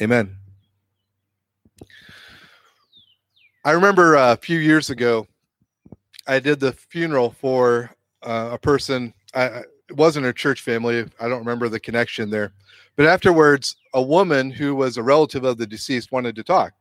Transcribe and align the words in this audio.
Amen. 0.00 0.36
I 3.64 3.70
remember 3.70 4.16
uh, 4.16 4.32
a 4.32 4.36
few 4.36 4.58
years 4.58 4.90
ago, 4.90 5.26
I 6.26 6.38
did 6.38 6.60
the 6.60 6.72
funeral 6.72 7.30
for 7.30 7.94
uh, 8.22 8.50
a 8.52 8.58
person. 8.58 9.14
I, 9.34 9.44
it 9.88 9.96
wasn't 9.96 10.26
a 10.26 10.32
church 10.32 10.62
family. 10.62 11.06
I 11.20 11.28
don't 11.28 11.38
remember 11.38 11.68
the 11.68 11.80
connection 11.80 12.30
there. 12.30 12.52
But 12.96 13.06
afterwards, 13.06 13.76
a 13.94 14.02
woman 14.02 14.50
who 14.50 14.74
was 14.74 14.96
a 14.96 15.02
relative 15.02 15.44
of 15.44 15.58
the 15.58 15.66
deceased 15.66 16.12
wanted 16.12 16.34
to 16.36 16.42
talk. 16.42 16.72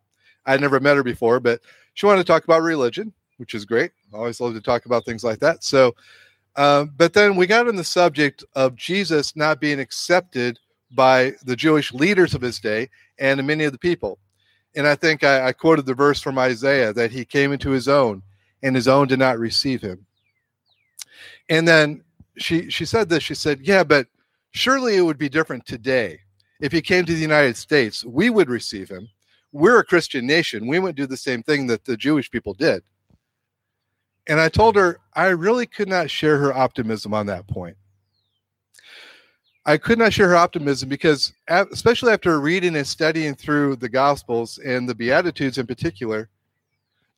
I'd 0.45 0.61
never 0.61 0.79
met 0.79 0.97
her 0.97 1.03
before, 1.03 1.39
but 1.39 1.61
she 1.93 2.05
wanted 2.05 2.19
to 2.19 2.27
talk 2.27 2.43
about 2.43 2.61
religion, 2.61 3.13
which 3.37 3.53
is 3.53 3.65
great. 3.65 3.91
I 4.13 4.17
always 4.17 4.39
love 4.39 4.53
to 4.53 4.61
talk 4.61 4.85
about 4.85 5.05
things 5.05 5.23
like 5.23 5.39
that. 5.39 5.63
So, 5.63 5.95
uh, 6.55 6.85
but 6.97 7.13
then 7.13 7.35
we 7.35 7.47
got 7.47 7.67
on 7.67 7.75
the 7.75 7.83
subject 7.83 8.43
of 8.55 8.75
Jesus 8.75 9.35
not 9.35 9.59
being 9.59 9.79
accepted 9.79 10.59
by 10.95 11.33
the 11.43 11.55
Jewish 11.55 11.93
leaders 11.93 12.33
of 12.33 12.41
his 12.41 12.59
day 12.59 12.89
and 13.19 13.45
many 13.45 13.63
of 13.63 13.71
the 13.71 13.77
people. 13.77 14.19
And 14.75 14.87
I 14.87 14.95
think 14.95 15.23
I, 15.23 15.47
I 15.47 15.53
quoted 15.53 15.85
the 15.85 15.93
verse 15.93 16.19
from 16.19 16.39
Isaiah 16.39 16.93
that 16.93 17.11
he 17.11 17.25
came 17.25 17.51
into 17.51 17.69
his 17.69 17.87
own, 17.87 18.23
and 18.63 18.75
his 18.75 18.87
own 18.87 19.07
did 19.07 19.19
not 19.19 19.39
receive 19.39 19.81
him. 19.81 20.05
And 21.49 21.67
then 21.67 22.03
she 22.37 22.69
she 22.69 22.85
said 22.85 23.09
this. 23.09 23.23
She 23.23 23.35
said, 23.35 23.59
"Yeah, 23.61 23.83
but 23.83 24.07
surely 24.51 24.95
it 24.95 25.01
would 25.01 25.17
be 25.17 25.29
different 25.29 25.65
today. 25.65 26.19
If 26.59 26.71
he 26.71 26.81
came 26.81 27.05
to 27.05 27.13
the 27.13 27.19
United 27.19 27.57
States, 27.57 28.03
we 28.05 28.29
would 28.29 28.49
receive 28.49 28.89
him. 28.89 29.09
We're 29.51 29.79
a 29.79 29.85
Christian 29.85 30.25
nation. 30.25 30.67
We 30.67 30.79
wouldn't 30.79 30.97
do 30.97 31.05
the 31.05 31.17
same 31.17 31.43
thing 31.43 31.67
that 31.67 31.85
the 31.85 31.97
Jewish 31.97 32.31
people 32.31 32.53
did." 32.53 32.83
And 34.27 34.39
I 34.39 34.49
told 34.49 34.75
her 34.77 34.99
I 35.13 35.27
really 35.27 35.65
could 35.67 35.89
not 35.89 36.09
share 36.09 36.37
her 36.37 36.53
optimism 36.53 37.13
on 37.13 37.25
that 37.27 37.47
point. 37.47 37.77
I 39.65 39.77
could 39.77 39.97
not 39.97 40.11
share 40.11 40.29
her 40.29 40.35
optimism 40.35 40.89
because, 40.89 41.33
especially 41.47 42.11
after 42.11 42.39
reading 42.39 42.75
and 42.75 42.85
studying 42.85 43.33
through 43.33 43.77
the 43.77 43.87
Gospels 43.87 44.57
and 44.57 44.87
the 44.87 44.95
Beatitudes 44.95 45.57
in 45.57 45.65
particular, 45.65 46.29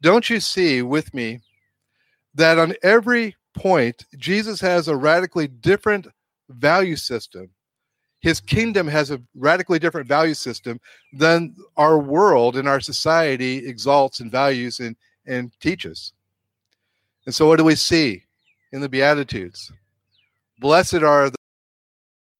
don't 0.02 0.30
you 0.30 0.40
see 0.40 0.84
with 0.84 1.12
me 1.14 1.42
that 2.36 2.60
on 2.60 2.76
every 2.84 3.36
point, 3.56 4.06
Jesus 4.18 4.62
has 4.62 4.88
a 4.88 4.96
radically 4.96 5.48
different 5.48 6.08
value 6.50 6.96
system. 6.96 7.50
His 8.20 8.40
kingdom 8.40 8.88
has 8.88 9.10
a 9.10 9.22
radically 9.36 9.80
different 9.80 10.08
value 10.08 10.34
system 10.34 10.80
than 11.14 11.56
our 11.78 11.98
world 11.98 12.58
and 12.58 12.68
our 12.68 12.80
society 12.80 13.68
exalts 13.68 14.20
and 14.20 14.32
values 14.32 14.80
and, 14.80 14.96
and 15.26 15.52
teaches. 15.60 16.14
And 17.26 17.34
so, 17.34 17.48
what 17.48 17.58
do 17.58 17.64
we 17.64 17.76
see 17.76 18.24
in 18.72 18.82
the 18.82 18.90
Beatitudes? 18.90 19.72
Blessed 20.60 20.96
are 20.96 21.32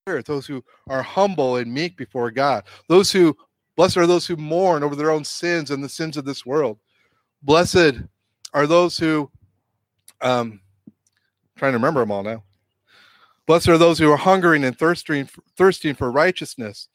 the 0.06 0.22
those 0.22 0.46
who 0.46 0.62
are 0.88 1.02
humble 1.02 1.56
and 1.56 1.72
meek 1.72 1.96
before 1.96 2.30
God, 2.30 2.62
those 2.88 3.10
who, 3.10 3.36
blessed 3.74 3.96
are 3.96 4.06
those 4.06 4.24
who 4.24 4.36
mourn 4.36 4.84
over 4.84 4.94
their 4.94 5.10
own 5.10 5.24
sins 5.24 5.72
and 5.72 5.82
the 5.82 5.88
sins 5.88 6.16
of 6.16 6.24
this 6.24 6.46
world. 6.46 6.78
Blessed 7.42 7.94
are 8.54 8.68
those 8.68 8.96
who, 8.96 9.28
um, 10.20 10.60
trying 11.56 11.72
to 11.72 11.78
remember 11.78 12.00
them 12.00 12.12
all 12.12 12.22
now. 12.22 12.44
Blessed 13.46 13.68
are 13.68 13.78
those 13.78 13.98
who 13.98 14.10
are 14.10 14.16
hungering 14.16 14.62
and 14.64 14.78
thirsting, 14.78 15.28
thirsting 15.56 15.94
for 15.96 16.12
righteousness. 16.12 16.88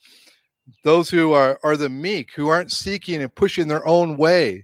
Those 0.85 1.09
who 1.09 1.33
are, 1.33 1.59
are 1.63 1.75
the 1.75 1.89
meek, 1.89 2.31
who 2.33 2.47
aren't 2.47 2.71
seeking 2.71 3.21
and 3.21 3.35
pushing 3.35 3.67
their 3.67 3.85
own 3.85 4.15
way, 4.15 4.63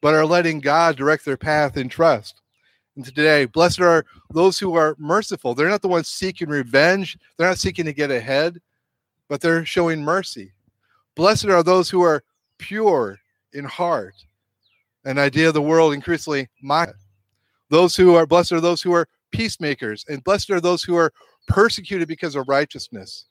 but 0.00 0.14
are 0.14 0.26
letting 0.26 0.60
God 0.60 0.96
direct 0.96 1.24
their 1.24 1.36
path 1.36 1.76
in 1.76 1.88
trust. 1.88 2.42
And 2.98 3.04
today, 3.04 3.44
blessed 3.44 3.80
are 3.80 4.04
those 4.34 4.58
who 4.58 4.74
are 4.74 4.96
merciful. 4.98 5.54
They're 5.54 5.68
not 5.68 5.82
the 5.82 5.88
ones 5.88 6.08
seeking 6.08 6.48
revenge, 6.48 7.16
they're 7.36 7.46
not 7.46 7.58
seeking 7.58 7.84
to 7.84 7.92
get 7.92 8.10
ahead, 8.10 8.58
but 9.28 9.40
they're 9.40 9.64
showing 9.64 10.02
mercy. 10.02 10.52
Blessed 11.14 11.44
are 11.44 11.62
those 11.62 11.88
who 11.88 12.02
are 12.02 12.24
pure 12.58 13.20
in 13.52 13.64
heart. 13.64 14.16
An 15.04 15.16
idea 15.16 15.46
of 15.46 15.54
the 15.54 15.62
world 15.62 15.94
increasingly 15.94 16.48
mock. 16.60 16.92
Those 17.70 17.94
who 17.94 18.16
are 18.16 18.26
blessed 18.26 18.50
are 18.50 18.60
those 18.60 18.82
who 18.82 18.92
are 18.94 19.06
peacemakers, 19.30 20.04
and 20.08 20.24
blessed 20.24 20.50
are 20.50 20.60
those 20.60 20.82
who 20.82 20.96
are 20.96 21.12
persecuted 21.46 22.08
because 22.08 22.34
of 22.34 22.48
righteousness. 22.48 23.26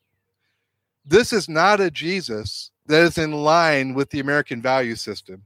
This 1.04 1.34
is 1.34 1.50
not 1.50 1.82
a 1.82 1.92
Jesus 1.92 2.72
that 2.86 3.02
is 3.02 3.18
in 3.18 3.34
line 3.34 3.94
with 3.96 4.10
the 4.12 4.22
American 4.22 4.62
value 4.62 4.96
system. 4.96 5.44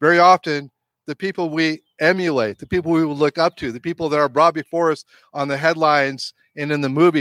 Very 0.00 0.18
often, 0.18 0.70
the 1.06 1.14
people 1.14 1.50
we 1.50 1.82
emulate, 2.00 2.58
the 2.58 2.66
people 2.66 2.90
we 2.92 3.04
will 3.04 3.16
look 3.16 3.38
up 3.38 3.56
to, 3.56 3.70
the 3.70 3.80
people 3.80 4.08
that 4.08 4.18
are 4.18 4.28
brought 4.28 4.54
before 4.54 4.90
us 4.90 5.04
on 5.32 5.48
the 5.48 5.56
headlines 5.56 6.34
and 6.56 6.72
in 6.72 6.80
the 6.80 6.88
movie, 6.88 7.20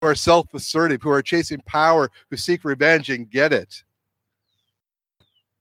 who 0.00 0.08
are 0.08 0.14
self 0.14 0.52
assertive, 0.54 1.02
who 1.02 1.10
are 1.10 1.22
chasing 1.22 1.60
power, 1.66 2.10
who 2.30 2.36
seek 2.36 2.64
revenge 2.64 3.10
and 3.10 3.30
get 3.30 3.52
it. 3.52 3.82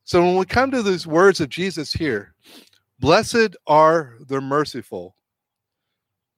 So 0.04 0.22
when 0.22 0.36
we 0.36 0.46
come 0.46 0.72
to 0.72 0.82
these 0.82 1.06
words 1.06 1.40
of 1.40 1.50
Jesus 1.50 1.94
here, 1.94 2.34
blessed 3.00 3.56
are 3.68 4.18
the 4.28 4.42
merciful, 4.42 5.16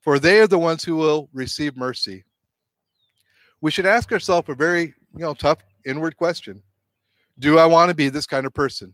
for 0.01 0.19
they 0.19 0.39
are 0.39 0.47
the 0.47 0.59
ones 0.59 0.83
who 0.83 0.95
will 0.95 1.29
receive 1.33 1.77
mercy. 1.77 2.23
We 3.61 3.71
should 3.71 3.85
ask 3.85 4.11
ourselves 4.11 4.49
a 4.49 4.55
very 4.55 4.93
you 5.15 5.21
know 5.21 5.33
tough 5.33 5.59
inward 5.85 6.17
question. 6.17 6.61
Do 7.39 7.57
I 7.57 7.65
want 7.65 7.89
to 7.89 7.95
be 7.95 8.09
this 8.09 8.25
kind 8.25 8.45
of 8.45 8.53
person? 8.53 8.93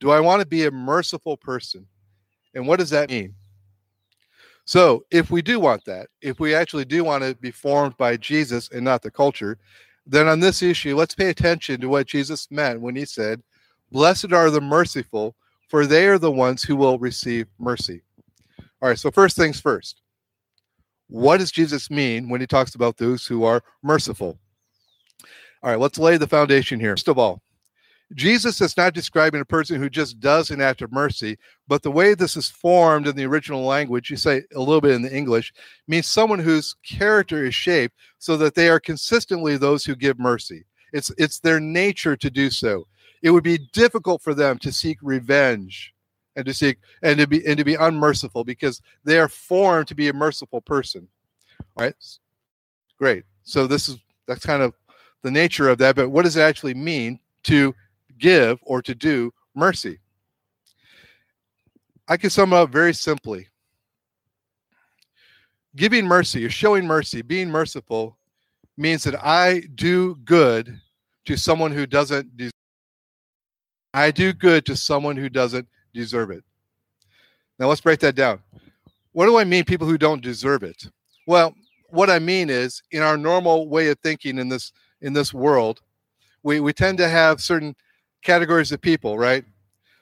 Do 0.00 0.10
I 0.10 0.20
want 0.20 0.40
to 0.40 0.46
be 0.46 0.64
a 0.64 0.70
merciful 0.70 1.36
person? 1.36 1.86
And 2.58 2.66
what 2.66 2.80
does 2.80 2.90
that 2.90 3.08
mean? 3.08 3.36
So, 4.64 5.04
if 5.12 5.30
we 5.30 5.42
do 5.42 5.60
want 5.60 5.84
that, 5.84 6.08
if 6.22 6.40
we 6.40 6.56
actually 6.56 6.84
do 6.84 7.04
want 7.04 7.22
to 7.22 7.36
be 7.36 7.52
formed 7.52 7.96
by 7.96 8.16
Jesus 8.16 8.68
and 8.70 8.84
not 8.84 9.00
the 9.00 9.12
culture, 9.12 9.58
then 10.04 10.26
on 10.26 10.40
this 10.40 10.60
issue, 10.60 10.96
let's 10.96 11.14
pay 11.14 11.28
attention 11.28 11.80
to 11.80 11.88
what 11.88 12.08
Jesus 12.08 12.50
meant 12.50 12.80
when 12.80 12.96
he 12.96 13.04
said, 13.04 13.40
Blessed 13.92 14.32
are 14.32 14.50
the 14.50 14.60
merciful, 14.60 15.36
for 15.68 15.86
they 15.86 16.08
are 16.08 16.18
the 16.18 16.32
ones 16.32 16.64
who 16.64 16.74
will 16.74 16.98
receive 16.98 17.46
mercy. 17.60 18.02
All 18.82 18.88
right, 18.88 18.98
so 18.98 19.12
first 19.12 19.36
things 19.36 19.60
first. 19.60 20.02
What 21.06 21.38
does 21.38 21.52
Jesus 21.52 21.90
mean 21.90 22.28
when 22.28 22.40
he 22.40 22.46
talks 22.48 22.74
about 22.74 22.96
those 22.96 23.24
who 23.24 23.44
are 23.44 23.62
merciful? 23.84 24.36
All 25.62 25.70
right, 25.70 25.78
let's 25.78 25.98
lay 25.98 26.16
the 26.16 26.26
foundation 26.26 26.80
here. 26.80 26.94
First 26.94 27.06
of 27.06 27.18
all, 27.18 27.40
Jesus 28.14 28.60
is 28.60 28.76
not 28.76 28.94
describing 28.94 29.40
a 29.40 29.44
person 29.44 29.80
who 29.80 29.90
just 29.90 30.18
does 30.18 30.50
an 30.50 30.62
act 30.62 30.80
of 30.80 30.90
mercy, 30.92 31.36
but 31.66 31.82
the 31.82 31.90
way 31.90 32.14
this 32.14 32.36
is 32.36 32.48
formed 32.48 33.06
in 33.06 33.14
the 33.14 33.26
original 33.26 33.64
language, 33.64 34.08
you 34.08 34.16
say 34.16 34.42
a 34.54 34.58
little 34.58 34.80
bit 34.80 34.92
in 34.92 35.02
the 35.02 35.14
English, 35.14 35.52
means 35.86 36.06
someone 36.06 36.38
whose 36.38 36.74
character 36.86 37.44
is 37.44 37.54
shaped 37.54 37.94
so 38.18 38.36
that 38.38 38.54
they 38.54 38.70
are 38.70 38.80
consistently 38.80 39.56
those 39.56 39.84
who 39.84 39.94
give 39.94 40.18
mercy. 40.18 40.64
It's 40.92 41.10
it's 41.18 41.38
their 41.40 41.60
nature 41.60 42.16
to 42.16 42.30
do 42.30 42.48
so. 42.48 42.86
It 43.22 43.30
would 43.30 43.44
be 43.44 43.58
difficult 43.72 44.22
for 44.22 44.32
them 44.32 44.58
to 44.60 44.72
seek 44.72 44.98
revenge 45.02 45.92
and 46.36 46.46
to 46.46 46.54
seek 46.54 46.78
and 47.02 47.18
to 47.18 47.26
be 47.26 47.46
and 47.46 47.58
to 47.58 47.64
be 47.64 47.74
unmerciful 47.74 48.44
because 48.44 48.80
they 49.04 49.18
are 49.18 49.28
formed 49.28 49.88
to 49.88 49.94
be 49.94 50.08
a 50.08 50.14
merciful 50.14 50.62
person. 50.62 51.06
All 51.76 51.84
right. 51.84 51.94
Great. 52.96 53.24
So 53.42 53.66
this 53.66 53.88
is 53.88 53.98
that's 54.26 54.46
kind 54.46 54.62
of 54.62 54.72
the 55.22 55.30
nature 55.30 55.68
of 55.68 55.78
that, 55.78 55.96
but 55.96 56.08
what 56.08 56.24
does 56.24 56.36
it 56.36 56.42
actually 56.42 56.74
mean 56.74 57.18
to 57.44 57.74
give 58.18 58.58
or 58.62 58.82
to 58.82 58.94
do 58.94 59.32
mercy. 59.54 59.98
I 62.08 62.16
can 62.16 62.30
sum 62.30 62.52
up 62.52 62.70
very 62.70 62.94
simply. 62.94 63.48
Giving 65.76 66.06
mercy 66.06 66.44
or 66.44 66.50
showing 66.50 66.86
mercy, 66.86 67.22
being 67.22 67.50
merciful, 67.50 68.18
means 68.76 69.04
that 69.04 69.22
I 69.24 69.62
do 69.74 70.16
good 70.24 70.80
to 71.26 71.36
someone 71.36 71.72
who 71.72 71.86
doesn't 71.86 72.36
deserve 72.36 72.52
I 73.94 74.10
do 74.10 74.32
good 74.32 74.66
to 74.66 74.76
someone 74.76 75.16
who 75.16 75.28
doesn't 75.28 75.66
deserve 75.94 76.30
it. 76.30 76.44
Now 77.58 77.66
let's 77.68 77.80
break 77.80 78.00
that 78.00 78.14
down. 78.14 78.40
What 79.12 79.26
do 79.26 79.38
I 79.38 79.44
mean 79.44 79.64
people 79.64 79.86
who 79.86 79.98
don't 79.98 80.22
deserve 80.22 80.62
it? 80.62 80.84
Well, 81.26 81.54
what 81.88 82.10
I 82.10 82.18
mean 82.18 82.50
is 82.50 82.82
in 82.92 83.02
our 83.02 83.16
normal 83.16 83.68
way 83.68 83.88
of 83.88 83.98
thinking 84.00 84.38
in 84.38 84.48
this 84.48 84.72
in 85.00 85.12
this 85.12 85.32
world, 85.32 85.80
we, 86.42 86.60
we 86.60 86.72
tend 86.72 86.98
to 86.98 87.08
have 87.08 87.40
certain 87.40 87.74
categories 88.22 88.72
of 88.72 88.80
people, 88.80 89.18
right? 89.18 89.44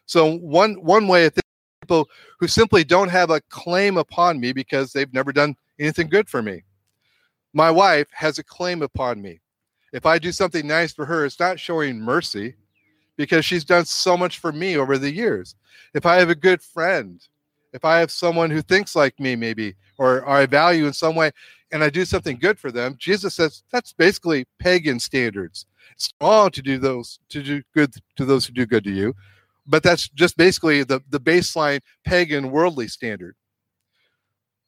So 0.06 0.36
one 0.38 0.74
one 0.74 1.08
way 1.08 1.26
of 1.26 1.34
thinking 1.34 1.42
people 1.82 2.08
who 2.38 2.48
simply 2.48 2.84
don't 2.84 3.08
have 3.08 3.30
a 3.30 3.40
claim 3.42 3.96
upon 3.96 4.40
me 4.40 4.52
because 4.52 4.92
they've 4.92 5.12
never 5.12 5.32
done 5.32 5.56
anything 5.78 6.08
good 6.08 6.28
for 6.28 6.42
me. 6.42 6.62
My 7.52 7.70
wife 7.70 8.08
has 8.12 8.38
a 8.38 8.44
claim 8.44 8.82
upon 8.82 9.20
me. 9.20 9.40
If 9.92 10.06
I 10.06 10.18
do 10.18 10.32
something 10.32 10.66
nice 10.66 10.92
for 10.92 11.06
her, 11.06 11.24
it's 11.24 11.40
not 11.40 11.58
showing 11.58 11.98
mercy 11.98 12.54
because 13.16 13.44
she's 13.44 13.64
done 13.64 13.84
so 13.84 14.16
much 14.16 14.38
for 14.38 14.52
me 14.52 14.76
over 14.76 14.98
the 14.98 15.10
years. 15.10 15.54
If 15.94 16.04
I 16.06 16.16
have 16.16 16.28
a 16.28 16.34
good 16.34 16.60
friend, 16.60 17.20
if 17.72 17.84
I 17.84 17.98
have 17.98 18.10
someone 18.10 18.50
who 18.50 18.62
thinks 18.62 18.94
like 18.94 19.18
me, 19.18 19.36
maybe, 19.36 19.74
or, 19.98 20.18
or 20.22 20.28
I 20.28 20.46
value 20.46 20.86
in 20.86 20.92
some 20.92 21.14
way, 21.14 21.30
and 21.72 21.82
I 21.82 21.90
do 21.90 22.04
something 22.04 22.38
good 22.38 22.58
for 22.58 22.70
them, 22.70 22.96
Jesus 22.98 23.34
says 23.34 23.62
that's 23.72 23.92
basically 23.92 24.46
pagan 24.58 25.00
standards. 25.00 25.66
It's 25.92 26.12
wrong 26.20 26.50
to 26.50 26.62
do 26.62 26.78
those 26.78 27.18
to 27.30 27.42
do 27.42 27.62
good 27.74 27.94
to 28.16 28.24
those 28.24 28.46
who 28.46 28.52
do 28.52 28.66
good 28.66 28.84
to 28.84 28.92
you, 28.92 29.14
but 29.66 29.82
that's 29.82 30.08
just 30.10 30.36
basically 30.36 30.84
the 30.84 31.00
the 31.10 31.20
baseline 31.20 31.80
pagan 32.04 32.50
worldly 32.50 32.88
standard. 32.88 33.34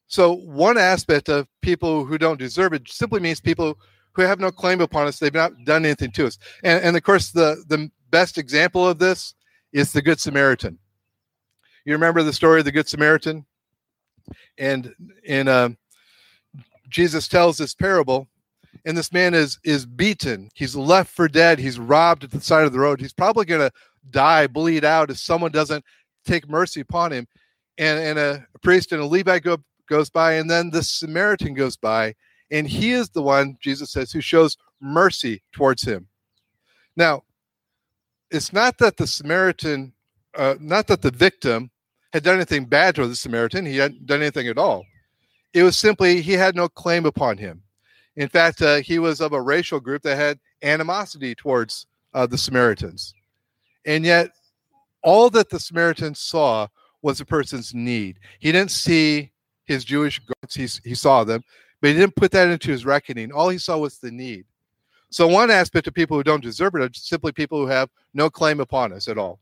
So 0.09 0.37
one 0.37 0.79
aspect 0.79 1.29
of 1.29 1.47
people 1.61 2.05
who 2.05 2.17
don't 2.17 2.39
deserve 2.39 2.73
it 2.73 2.89
simply 2.89 3.21
means 3.21 3.41
people 3.41 3.79
who 4.13 4.23
have 4.23 4.41
no 4.41 4.51
claim 4.51 4.81
upon 4.81 5.07
us. 5.07 5.19
They've 5.19 5.33
not 5.33 5.53
done 5.65 5.85
anything 5.85 6.11
to 6.13 6.27
us. 6.27 6.39
And, 6.65 6.83
and 6.83 6.97
of 6.97 7.03
course, 7.03 7.31
the, 7.31 7.63
the 7.69 7.91
best 8.11 8.39
example 8.39 8.89
of 8.89 8.99
this 8.99 9.35
is 9.73 9.93
the 9.93 10.03
Good 10.03 10.19
Samaritan. 10.19 10.79
You 11.85 11.93
remember 11.93 12.23
the 12.23 12.33
story 12.33 12.59
of 12.59 12.65
the 12.65 12.73
Good 12.73 12.89
Samaritan? 12.89 13.45
And 14.57 14.93
in 15.25 15.47
uh, 15.47 15.71
Jesus 16.89 17.29
tells 17.29 17.59
this 17.59 17.75
parable, 17.75 18.29
and 18.85 18.97
this 18.97 19.13
man 19.13 19.35
is 19.35 19.59
is 19.65 19.87
beaten. 19.87 20.49
He's 20.55 20.77
left 20.77 21.15
for 21.15 21.29
dead. 21.29 21.59
He's 21.59 21.79
robbed 21.79 22.25
at 22.25 22.31
the 22.31 22.41
side 22.41 22.65
of 22.65 22.73
the 22.73 22.79
road. 22.79 23.01
He's 23.01 23.13
probably 23.13 23.45
going 23.45 23.61
to 23.61 23.73
die, 24.11 24.47
bleed 24.47 24.85
out 24.85 25.11
if 25.11 25.19
someone 25.19 25.53
doesn't 25.53 25.85
take 26.25 26.49
mercy 26.49 26.81
upon 26.81 27.13
him. 27.13 27.27
And 27.79 27.99
and 27.99 28.19
a, 28.19 28.47
priest 28.63 28.93
and 28.93 29.01
a 29.01 29.07
Levite 29.07 29.43
go, 29.43 29.59
goes 29.89 30.11
by, 30.11 30.35
and 30.35 30.51
then 30.51 30.71
the 30.71 30.83
Samaritan 30.83 31.55
goes 31.55 31.77
by, 31.77 32.15
and 32.51 32.67
he 32.67 32.93
is 32.93 33.11
the 33.11 33.23
one 33.23 33.57
Jesus 33.61 33.93
says 33.93 34.13
who 34.13 34.21
shows 34.21 34.57
mercy 34.81 35.43
towards 35.53 35.83
him. 35.83 36.09
Now, 36.97 37.23
it's 38.31 38.53
not 38.53 38.79
that 38.79 38.97
the 38.97 39.07
Samaritan, 39.07 39.93
uh, 40.37 40.57
not 40.61 40.87
that 40.89 41.03
the 41.03 41.11
victim 41.11 41.71
had 42.13 42.23
done 42.23 42.37
anything 42.37 42.65
bad 42.65 42.95
to 42.97 43.07
the 43.07 43.15
Samaritan. 43.15 43.67
He 43.67 43.77
hadn't 43.77 44.07
done 44.07 44.21
anything 44.21 44.49
at 44.49 44.59
all. 44.59 44.85
It 45.55 45.63
was 45.63 45.79
simply 45.79 46.21
he 46.21 46.33
had 46.35 46.55
no 46.55 46.69
claim 46.69 47.07
upon 47.07 47.39
him. 47.39 47.63
In 48.17 48.29
fact, 48.29 48.63
uh, 48.63 48.77
he 48.77 48.99
was 48.99 49.21
of 49.21 49.33
a 49.33 49.41
racial 49.41 49.81
group 49.81 50.03
that 50.03 50.17
had 50.17 50.39
animosity 50.63 51.35
towards 51.35 51.87
uh, 52.15 52.27
the 52.27 52.39
Samaritans. 52.39 53.15
And 53.87 54.05
yet, 54.05 54.31
all 55.03 55.31
that 55.31 55.51
the 55.51 55.61
Samaritans 55.61 56.19
saw 56.19 56.67
was 57.03 57.21
a 57.21 57.25
person's 57.25 57.73
need. 57.75 58.19
He 58.41 58.53
didn't 58.53 58.73
see 58.73 59.31
his 59.65 59.85
Jewish 59.85 60.21
guards, 60.21 60.55
he, 60.55 60.89
he 60.89 60.95
saw 60.95 61.25
them, 61.25 61.43
but 61.81 61.89
he 61.89 61.95
didn't 61.95 62.17
put 62.17 62.33
that 62.33 62.49
into 62.49 62.71
his 62.71 62.85
reckoning. 62.85 63.31
All 63.31 63.49
he 63.49 63.59
saw 63.59 63.79
was 63.79 63.99
the 63.99 64.11
need. 64.11 64.45
So, 65.11 65.27
one 65.27 65.51
aspect 65.51 65.87
of 65.87 65.95
people 65.95 66.17
who 66.17 66.23
don't 66.23 66.43
deserve 66.43 66.75
it 66.75 66.83
are 66.83 66.91
simply 66.93 67.33
people 67.33 67.59
who 67.59 67.67
have 67.67 67.89
no 68.13 68.29
claim 68.29 68.61
upon 68.61 68.93
us 68.93 69.09
at 69.09 69.17
all. 69.17 69.39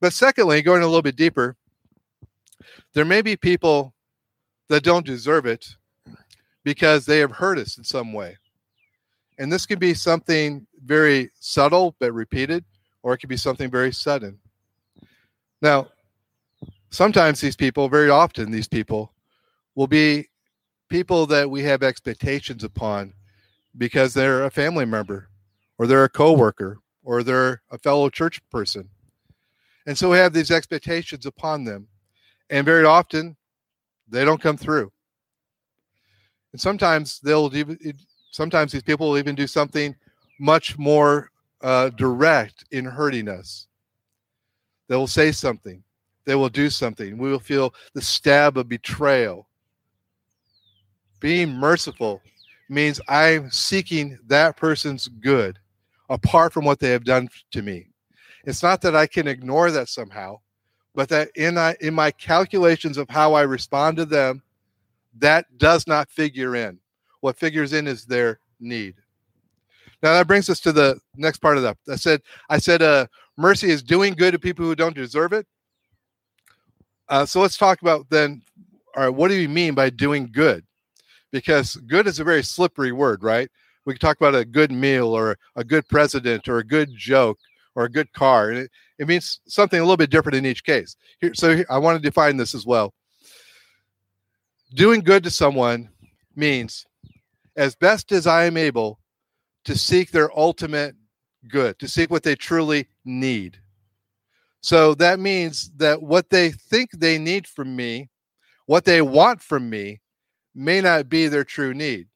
But 0.00 0.12
secondly, 0.12 0.62
going 0.62 0.82
a 0.82 0.86
little 0.86 1.02
bit 1.02 1.16
deeper, 1.16 1.56
there 2.94 3.04
may 3.04 3.22
be 3.22 3.36
people 3.36 3.94
that 4.70 4.84
don't 4.84 5.04
deserve 5.04 5.46
it 5.46 5.66
because 6.62 7.04
they 7.04 7.18
have 7.18 7.32
hurt 7.32 7.58
us 7.58 7.76
in 7.76 7.82
some 7.82 8.12
way. 8.12 8.36
And 9.38 9.52
this 9.52 9.66
can 9.66 9.80
be 9.80 9.94
something 9.94 10.64
very 10.84 11.30
subtle 11.40 11.96
but 11.98 12.12
repeated, 12.12 12.64
or 13.02 13.12
it 13.12 13.18
can 13.18 13.28
be 13.28 13.36
something 13.36 13.68
very 13.68 13.92
sudden. 13.92 14.38
Now, 15.60 15.88
sometimes 16.90 17.40
these 17.40 17.56
people, 17.56 17.88
very 17.88 18.10
often 18.10 18.52
these 18.52 18.68
people, 18.68 19.12
will 19.74 19.88
be 19.88 20.28
people 20.88 21.26
that 21.26 21.50
we 21.50 21.62
have 21.64 21.82
expectations 21.82 22.62
upon 22.62 23.12
because 23.76 24.14
they're 24.14 24.44
a 24.44 24.50
family 24.50 24.84
member 24.84 25.30
or 25.78 25.88
they're 25.88 26.04
a 26.04 26.08
coworker 26.08 26.78
or 27.02 27.24
they're 27.24 27.60
a 27.72 27.78
fellow 27.78 28.08
church 28.08 28.40
person. 28.50 28.88
And 29.86 29.98
so 29.98 30.10
we 30.10 30.18
have 30.18 30.32
these 30.32 30.52
expectations 30.52 31.26
upon 31.26 31.64
them. 31.64 31.88
And 32.50 32.64
very 32.64 32.84
often 32.84 33.36
they 34.10 34.24
don't 34.24 34.40
come 34.40 34.56
through. 34.56 34.90
And 36.52 36.60
sometimes 36.60 37.20
they'll 37.20 37.50
sometimes 38.30 38.72
these 38.72 38.82
people 38.82 39.10
will 39.10 39.18
even 39.18 39.34
do 39.34 39.46
something 39.46 39.94
much 40.38 40.78
more 40.78 41.30
uh, 41.62 41.90
direct 41.90 42.64
in 42.72 42.84
hurting 42.84 43.28
us. 43.28 43.66
They 44.88 44.96
will 44.96 45.06
say 45.06 45.32
something. 45.32 45.82
They 46.24 46.34
will 46.34 46.48
do 46.48 46.70
something. 46.70 47.16
We 47.16 47.30
will 47.30 47.38
feel 47.38 47.74
the 47.94 48.02
stab 48.02 48.58
of 48.58 48.68
betrayal. 48.68 49.48
Being 51.20 51.50
merciful 51.50 52.22
means 52.68 53.00
I'm 53.08 53.50
seeking 53.50 54.18
that 54.26 54.56
person's 54.56 55.08
good 55.08 55.58
apart 56.08 56.52
from 56.52 56.64
what 56.64 56.78
they 56.80 56.90
have 56.90 57.04
done 57.04 57.28
to 57.52 57.62
me. 57.62 57.88
It's 58.44 58.62
not 58.62 58.80
that 58.82 58.96
I 58.96 59.06
can 59.06 59.28
ignore 59.28 59.70
that 59.70 59.88
somehow, 59.88 60.40
but 60.94 61.08
that 61.08 61.30
in 61.36 61.58
I, 61.58 61.76
in 61.80 61.94
my 61.94 62.10
calculations 62.10 62.96
of 62.96 63.08
how 63.08 63.34
I 63.34 63.42
respond 63.42 63.96
to 63.98 64.04
them, 64.04 64.42
that 65.18 65.46
does 65.58 65.86
not 65.86 66.10
figure 66.10 66.56
in. 66.56 66.78
What 67.20 67.36
figures 67.36 67.72
in 67.72 67.86
is 67.86 68.04
their 68.04 68.40
need. 68.60 68.94
Now 70.02 70.14
that 70.14 70.26
brings 70.26 70.48
us 70.48 70.60
to 70.60 70.72
the 70.72 70.98
next 71.16 71.38
part 71.38 71.56
of 71.56 71.62
that. 71.62 71.76
I 71.88 71.96
said 71.96 72.22
I 72.48 72.58
said 72.58 72.82
uh, 72.82 73.06
mercy 73.36 73.70
is 73.70 73.82
doing 73.82 74.14
good 74.14 74.32
to 74.32 74.38
people 74.38 74.64
who 74.64 74.74
don't 74.74 74.94
deserve 74.94 75.32
it. 75.32 75.46
Uh, 77.08 77.26
so 77.26 77.40
let's 77.40 77.56
talk 77.56 77.82
about 77.82 78.08
then. 78.10 78.42
All 78.96 79.04
right, 79.04 79.08
what 79.14 79.28
do 79.28 79.34
you 79.34 79.48
mean 79.48 79.74
by 79.74 79.88
doing 79.88 80.28
good? 80.32 80.64
because 81.30 81.76
good 81.76 82.06
is 82.06 82.20
a 82.20 82.24
very 82.24 82.42
slippery 82.42 82.92
word, 82.92 83.22
right? 83.22 83.48
We 83.84 83.94
can 83.94 84.00
talk 84.00 84.16
about 84.20 84.34
a 84.34 84.44
good 84.44 84.70
meal 84.70 85.08
or 85.08 85.38
a 85.56 85.64
good 85.64 85.88
president 85.88 86.48
or 86.48 86.58
a 86.58 86.64
good 86.64 86.90
joke 86.94 87.38
or 87.80 87.84
a 87.84 87.90
good 87.90 88.12
car. 88.12 88.52
It, 88.52 88.70
it 88.98 89.08
means 89.08 89.40
something 89.46 89.80
a 89.80 89.82
little 89.82 89.96
bit 89.96 90.10
different 90.10 90.36
in 90.36 90.46
each 90.46 90.64
case. 90.64 90.96
Here, 91.20 91.32
so 91.34 91.64
I 91.70 91.78
want 91.78 91.96
to 91.96 92.02
define 92.02 92.36
this 92.36 92.54
as 92.54 92.66
well. 92.66 92.92
Doing 94.74 95.00
good 95.00 95.24
to 95.24 95.30
someone 95.30 95.88
means, 96.36 96.86
as 97.56 97.74
best 97.74 98.12
as 98.12 98.26
I 98.26 98.44
am 98.44 98.56
able, 98.56 99.00
to 99.64 99.76
seek 99.76 100.10
their 100.10 100.36
ultimate 100.38 100.94
good, 101.48 101.78
to 101.78 101.88
seek 101.88 102.10
what 102.10 102.22
they 102.22 102.34
truly 102.34 102.86
need. 103.04 103.58
So 104.60 104.94
that 104.96 105.18
means 105.18 105.70
that 105.76 106.02
what 106.02 106.28
they 106.28 106.50
think 106.50 106.90
they 106.92 107.18
need 107.18 107.46
from 107.46 107.74
me, 107.74 108.10
what 108.66 108.84
they 108.84 109.00
want 109.00 109.42
from 109.42 109.70
me, 109.70 110.00
may 110.54 110.80
not 110.80 111.08
be 111.08 111.28
their 111.28 111.44
true 111.44 111.72
need. 111.72 112.08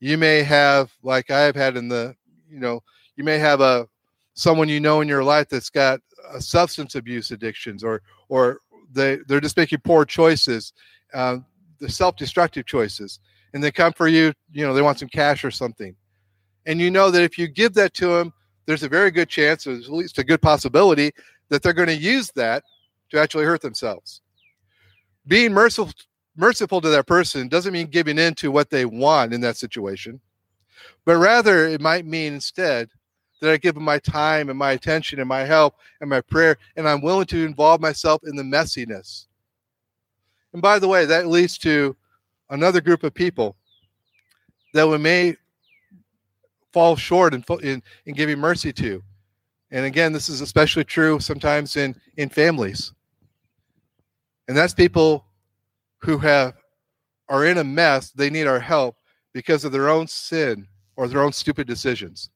You 0.00 0.16
may 0.16 0.42
have, 0.42 0.92
like 1.02 1.30
I've 1.30 1.54
had 1.54 1.76
in 1.76 1.88
the, 1.88 2.16
you 2.48 2.60
know, 2.60 2.82
you 3.16 3.24
may 3.24 3.38
have 3.38 3.60
a 3.60 3.86
someone 4.34 4.68
you 4.68 4.80
know 4.80 5.00
in 5.00 5.08
your 5.08 5.24
life 5.24 5.48
that's 5.48 5.70
got 5.70 6.00
a 6.32 6.40
substance 6.40 6.94
abuse 6.94 7.30
addictions, 7.30 7.82
or 7.82 8.02
or 8.28 8.60
they 8.92 9.18
they're 9.26 9.40
just 9.40 9.56
making 9.56 9.80
poor 9.80 10.04
choices, 10.04 10.72
uh, 11.14 11.38
the 11.78 11.88
self-destructive 11.88 12.66
choices, 12.66 13.20
and 13.54 13.62
they 13.62 13.70
come 13.70 13.92
for 13.92 14.08
you. 14.08 14.32
You 14.52 14.66
know, 14.66 14.74
they 14.74 14.82
want 14.82 14.98
some 14.98 15.08
cash 15.08 15.44
or 15.44 15.50
something, 15.50 15.94
and 16.66 16.80
you 16.80 16.90
know 16.90 17.10
that 17.10 17.22
if 17.22 17.38
you 17.38 17.48
give 17.48 17.74
that 17.74 17.94
to 17.94 18.08
them, 18.08 18.32
there's 18.66 18.82
a 18.82 18.88
very 18.88 19.10
good 19.10 19.28
chance, 19.28 19.66
or 19.66 19.72
at 19.72 19.88
least 19.88 20.18
a 20.18 20.24
good 20.24 20.42
possibility, 20.42 21.12
that 21.48 21.62
they're 21.62 21.72
going 21.72 21.88
to 21.88 21.96
use 21.96 22.30
that 22.34 22.64
to 23.10 23.20
actually 23.20 23.44
hurt 23.44 23.62
themselves. 23.62 24.20
Being 25.26 25.52
merciful 25.52 25.92
merciful 26.36 26.80
to 26.80 26.88
that 26.88 27.06
person 27.06 27.46
doesn't 27.46 27.72
mean 27.72 27.86
giving 27.86 28.18
in 28.18 28.34
to 28.34 28.50
what 28.50 28.68
they 28.68 28.84
want 28.84 29.32
in 29.32 29.40
that 29.40 29.56
situation, 29.56 30.20
but 31.04 31.16
rather 31.16 31.66
it 31.66 31.80
might 31.80 32.04
mean 32.04 32.34
instead 32.34 32.88
that 33.44 33.52
I 33.52 33.56
give 33.58 33.74
them 33.74 33.84
my 33.84 33.98
time 33.98 34.48
and 34.48 34.58
my 34.58 34.72
attention 34.72 35.20
and 35.20 35.28
my 35.28 35.44
help 35.44 35.76
and 36.00 36.08
my 36.08 36.20
prayer, 36.20 36.56
and 36.76 36.88
I'm 36.88 37.02
willing 37.02 37.26
to 37.26 37.44
involve 37.44 37.80
myself 37.80 38.22
in 38.24 38.36
the 38.36 38.42
messiness. 38.42 39.26
And 40.52 40.62
by 40.62 40.78
the 40.78 40.88
way, 40.88 41.04
that 41.04 41.26
leads 41.26 41.58
to 41.58 41.94
another 42.50 42.80
group 42.80 43.04
of 43.04 43.12
people 43.12 43.56
that 44.72 44.88
we 44.88 44.98
may 44.98 45.36
fall 46.72 46.96
short 46.96 47.34
in, 47.34 47.44
in, 47.62 47.82
in 48.06 48.14
giving 48.14 48.38
mercy 48.38 48.72
to. 48.72 49.02
And 49.70 49.86
again, 49.86 50.12
this 50.12 50.28
is 50.28 50.40
especially 50.40 50.84
true 50.84 51.20
sometimes 51.20 51.76
in, 51.76 51.94
in 52.16 52.28
families. 52.28 52.92
And 54.48 54.56
that's 54.56 54.74
people 54.74 55.24
who 55.98 56.18
have 56.18 56.54
are 57.28 57.46
in 57.46 57.58
a 57.58 57.64
mess, 57.64 58.10
they 58.10 58.30
need 58.30 58.46
our 58.46 58.60
help 58.60 58.96
because 59.32 59.64
of 59.64 59.72
their 59.72 59.88
own 59.88 60.06
sin 60.06 60.66
or 60.96 61.08
their 61.08 61.22
own 61.22 61.32
stupid 61.32 61.66
decisions. 61.66 62.30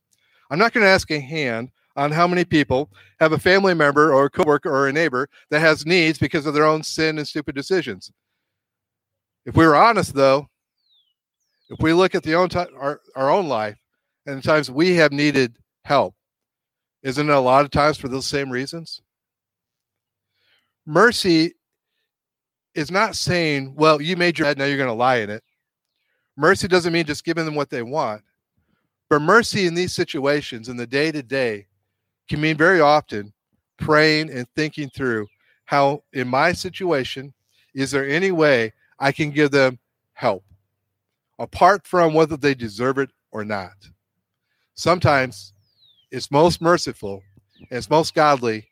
I'm 0.51 0.59
not 0.59 0.73
going 0.73 0.85
to 0.85 0.91
ask 0.91 1.11
a 1.11 1.21
hand 1.21 1.71
on 1.97 2.13
how 2.13 2.27
many 2.27 2.45
people 2.45 2.91
have 3.21 3.33
a 3.33 3.39
family 3.39 3.75
member 3.75 4.13
or 4.13 4.27
a 4.27 4.31
coworker 4.31 4.71
or 4.71 4.89
a 4.89 4.93
neighbor 4.93 5.29
that 5.51 5.61
has 5.61 5.85
needs 5.85 6.19
because 6.19 6.47
of 6.47 6.55
their 6.55 6.65
own 6.65 6.83
sin 6.83 7.19
and 7.19 7.27
stupid 7.27 7.55
decisions. 7.55 8.11
If 9.45 9.57
we 9.57 9.67
were 9.67 9.77
honest, 9.77 10.15
though, 10.15 10.47
if 11.71 11.81
we 11.81 11.93
look 11.93 12.15
at 12.15 12.23
the 12.23 12.35
own 12.35 12.49
t- 12.49 12.59
our, 12.59 13.01
our 13.17 13.31
own 13.31 13.49
life 13.49 13.77
and 14.27 14.39
the 14.39 14.43
times 14.43 14.71
we 14.71 14.95
have 14.95 15.13
needed 15.13 15.57
help, 15.85 16.15
isn't 17.03 17.29
it 17.29 17.33
a 17.33 17.41
lot 17.41 17.65
of 17.65 17.71
times 17.71 17.99
for 17.99 18.09
those 18.09 18.27
same 18.27 18.51
reasons? 18.51 19.01
Mercy 20.87 21.53
is 22.75 22.91
not 22.91 23.17
saying, 23.17 23.75
well, 23.75 24.01
you 24.01 24.17
made 24.17 24.39
your 24.39 24.47
bed, 24.47 24.59
now 24.59 24.65
you're 24.65 24.77
going 24.77 24.89
to 24.89 24.95
lie 24.95 25.17
in 25.17 25.31
it. 25.31 25.43
Mercy 26.37 26.69
doesn't 26.69 26.93
mean 26.93 27.05
just 27.05 27.25
giving 27.25 27.45
them 27.45 27.55
what 27.55 27.71
they 27.71 27.83
want. 27.83 28.23
But 29.09 29.21
mercy 29.23 29.67
in 29.67 29.75
these 29.75 29.95
situations, 29.95 30.69
in 30.69 30.77
the 30.77 30.87
day 30.87 31.11
to 31.11 31.23
day, 31.23 31.67
can 32.29 32.41
mean 32.41 32.57
very 32.57 32.81
often 32.81 33.33
praying 33.79 34.31
and 34.31 34.47
thinking 34.55 34.91
through 34.91 35.27
how, 35.65 36.03
in 36.13 36.29
my 36.29 36.53
situation, 36.53 37.33
is 37.75 37.91
there 37.91 38.09
any 38.09 38.33
way 38.33 38.73
I 38.99 39.13
can 39.13 39.31
give 39.31 39.51
them 39.51 39.79
help 40.13 40.45
apart 41.39 41.87
from 41.87 42.13
whether 42.13 42.37
they 42.37 42.55
deserve 42.55 42.99
it 42.99 43.11
or 43.31 43.45
not? 43.45 43.75
Sometimes 44.75 45.53
it's 46.11 46.31
most 46.31 46.61
merciful 46.61 47.23
and 47.59 47.79
it's 47.79 47.91
most 47.91 48.15
godly 48.15 48.69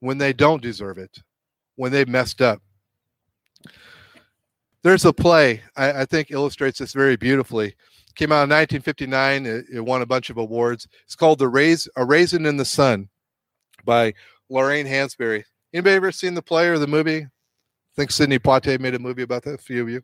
when 0.00 0.18
they 0.18 0.32
don't 0.32 0.62
deserve 0.62 0.98
it, 0.98 1.22
when 1.76 1.92
they've 1.92 2.08
messed 2.08 2.40
up. 2.40 2.60
There's 4.82 5.04
a 5.04 5.12
play 5.12 5.62
I, 5.76 6.02
I 6.02 6.04
think 6.04 6.30
illustrates 6.30 6.78
this 6.78 6.92
very 6.92 7.16
beautifully 7.16 7.74
Came 8.16 8.32
out 8.32 8.44
in 8.44 8.50
1959. 8.50 9.46
It, 9.46 9.66
it 9.72 9.80
won 9.80 10.02
a 10.02 10.06
bunch 10.06 10.30
of 10.30 10.38
awards. 10.38 10.88
It's 11.04 11.14
called 11.14 11.38
The 11.38 11.48
Raise, 11.48 11.86
A 11.96 12.04
Raisin 12.04 12.46
in 12.46 12.56
the 12.56 12.64
Sun 12.64 13.08
by 13.84 14.14
Lorraine 14.48 14.86
Hansberry. 14.86 15.44
Anybody 15.72 15.96
ever 15.96 16.12
seen 16.12 16.34
the 16.34 16.42
play 16.42 16.68
or 16.68 16.78
the 16.78 16.86
movie? 16.86 17.22
I 17.22 17.28
think 17.94 18.10
Sidney 18.10 18.38
Poitier 18.38 18.80
made 18.80 18.94
a 18.94 18.98
movie 18.98 19.22
about 19.22 19.42
that. 19.44 19.54
A 19.54 19.58
few 19.58 19.82
of 19.82 19.90
you. 19.90 20.02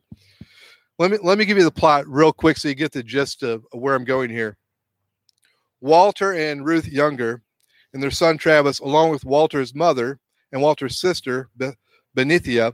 Let 0.99 1.09
me 1.09 1.17
let 1.23 1.39
me 1.39 1.45
give 1.45 1.57
you 1.57 1.63
the 1.63 1.71
plot 1.71 2.07
real 2.07 2.31
quick 2.31 2.57
so 2.57 2.67
you 2.67 2.75
get 2.75 2.91
the 2.91 3.01
gist 3.01 3.41
of, 3.41 3.65
of 3.73 3.79
where 3.79 3.95
I'm 3.95 4.03
going 4.03 4.29
here. 4.29 4.57
Walter 5.81 6.33
and 6.33 6.65
Ruth 6.65 6.87
Younger 6.87 7.41
and 7.93 8.01
their 8.01 8.11
son 8.11 8.37
Travis, 8.37 8.79
along 8.79 9.09
with 9.09 9.25
Walter's 9.25 9.73
mother 9.73 10.19
and 10.51 10.61
Walter's 10.61 10.99
sister 10.99 11.49
Beneatha, 12.15 12.73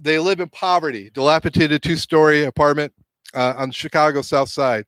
they 0.00 0.18
live 0.18 0.38
in 0.38 0.48
poverty, 0.48 1.10
dilapidated 1.12 1.82
two-story 1.82 2.44
apartment 2.44 2.92
uh, 3.34 3.54
on 3.56 3.70
Chicago 3.70 4.22
South 4.22 4.48
Side. 4.48 4.86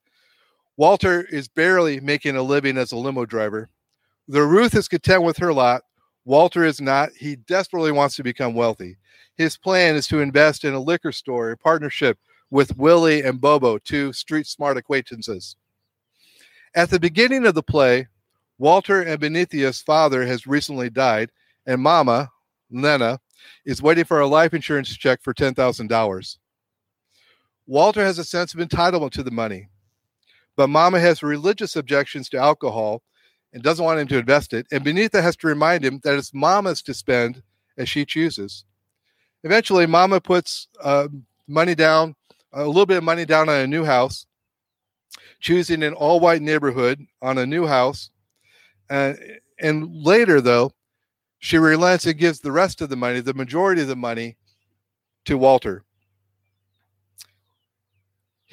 Walter 0.76 1.22
is 1.24 1.48
barely 1.48 2.00
making 2.00 2.36
a 2.36 2.42
living 2.42 2.78
as 2.78 2.92
a 2.92 2.96
limo 2.96 3.26
driver. 3.26 3.68
The 4.28 4.42
Ruth 4.42 4.74
is 4.74 4.88
content 4.88 5.22
with 5.22 5.36
her 5.38 5.52
lot. 5.52 5.82
Walter 6.24 6.64
is 6.64 6.80
not. 6.80 7.10
He 7.18 7.36
desperately 7.36 7.92
wants 7.92 8.16
to 8.16 8.22
become 8.22 8.54
wealthy. 8.54 8.96
His 9.36 9.56
plan 9.56 9.96
is 9.96 10.06
to 10.08 10.20
invest 10.20 10.64
in 10.64 10.74
a 10.74 10.80
liquor 10.80 11.12
store, 11.12 11.56
partnership 11.56 12.18
with 12.50 12.76
Willie 12.76 13.22
and 13.22 13.40
Bobo, 13.40 13.78
two 13.78 14.12
street 14.12 14.46
smart 14.46 14.76
acquaintances. 14.76 15.56
At 16.74 16.90
the 16.90 17.00
beginning 17.00 17.46
of 17.46 17.54
the 17.54 17.62
play, 17.62 18.06
Walter 18.58 19.02
and 19.02 19.20
Beneatha's 19.20 19.82
father 19.82 20.24
has 20.26 20.46
recently 20.46 20.88
died, 20.88 21.30
and 21.66 21.82
Mama, 21.82 22.30
Lena, 22.70 23.18
is 23.64 23.82
waiting 23.82 24.04
for 24.04 24.20
a 24.20 24.26
life 24.26 24.54
insurance 24.54 24.96
check 24.96 25.20
for 25.22 25.34
$10,000. 25.34 26.38
Walter 27.72 28.04
has 28.04 28.18
a 28.18 28.24
sense 28.24 28.52
of 28.52 28.60
entitlement 28.60 29.12
to 29.12 29.22
the 29.22 29.30
money, 29.30 29.70
but 30.56 30.68
Mama 30.68 31.00
has 31.00 31.22
religious 31.22 31.74
objections 31.74 32.28
to 32.28 32.36
alcohol 32.36 33.02
and 33.54 33.62
doesn't 33.62 33.82
want 33.82 33.98
him 33.98 34.08
to 34.08 34.18
invest 34.18 34.52
it. 34.52 34.66
And 34.70 34.84
Benita 34.84 35.22
has 35.22 35.36
to 35.36 35.46
remind 35.46 35.82
him 35.82 35.98
that 36.04 36.18
it's 36.18 36.34
Mama's 36.34 36.82
to 36.82 36.92
spend 36.92 37.42
as 37.78 37.88
she 37.88 38.04
chooses. 38.04 38.66
Eventually, 39.42 39.86
Mama 39.86 40.20
puts 40.20 40.68
uh, 40.82 41.08
money 41.48 41.74
down 41.74 42.14
a 42.52 42.66
little 42.66 42.84
bit 42.84 42.98
of 42.98 43.04
money 43.04 43.24
down 43.24 43.48
on 43.48 43.60
a 43.60 43.66
new 43.66 43.86
house, 43.86 44.26
choosing 45.40 45.82
an 45.82 45.94
all 45.94 46.20
white 46.20 46.42
neighborhood 46.42 47.00
on 47.22 47.38
a 47.38 47.46
new 47.46 47.66
house. 47.66 48.10
Uh, 48.90 49.14
and 49.58 49.90
later, 50.04 50.42
though, 50.42 50.72
she 51.38 51.56
relents 51.56 52.04
and 52.04 52.18
gives 52.18 52.40
the 52.40 52.52
rest 52.52 52.82
of 52.82 52.90
the 52.90 52.96
money, 52.96 53.20
the 53.20 53.32
majority 53.32 53.80
of 53.80 53.88
the 53.88 53.96
money, 53.96 54.36
to 55.24 55.38
Walter. 55.38 55.86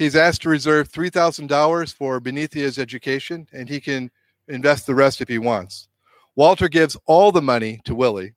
He's 0.00 0.16
asked 0.16 0.40
to 0.42 0.48
reserve 0.48 0.90
$3,000 0.90 1.92
for 1.92 2.22
Beneatha's 2.22 2.78
education, 2.78 3.46
and 3.52 3.68
he 3.68 3.82
can 3.82 4.10
invest 4.48 4.86
the 4.86 4.94
rest 4.94 5.20
if 5.20 5.28
he 5.28 5.36
wants. 5.36 5.88
Walter 6.34 6.70
gives 6.70 6.96
all 7.04 7.30
the 7.30 7.42
money 7.42 7.82
to 7.84 7.94
Willie, 7.94 8.32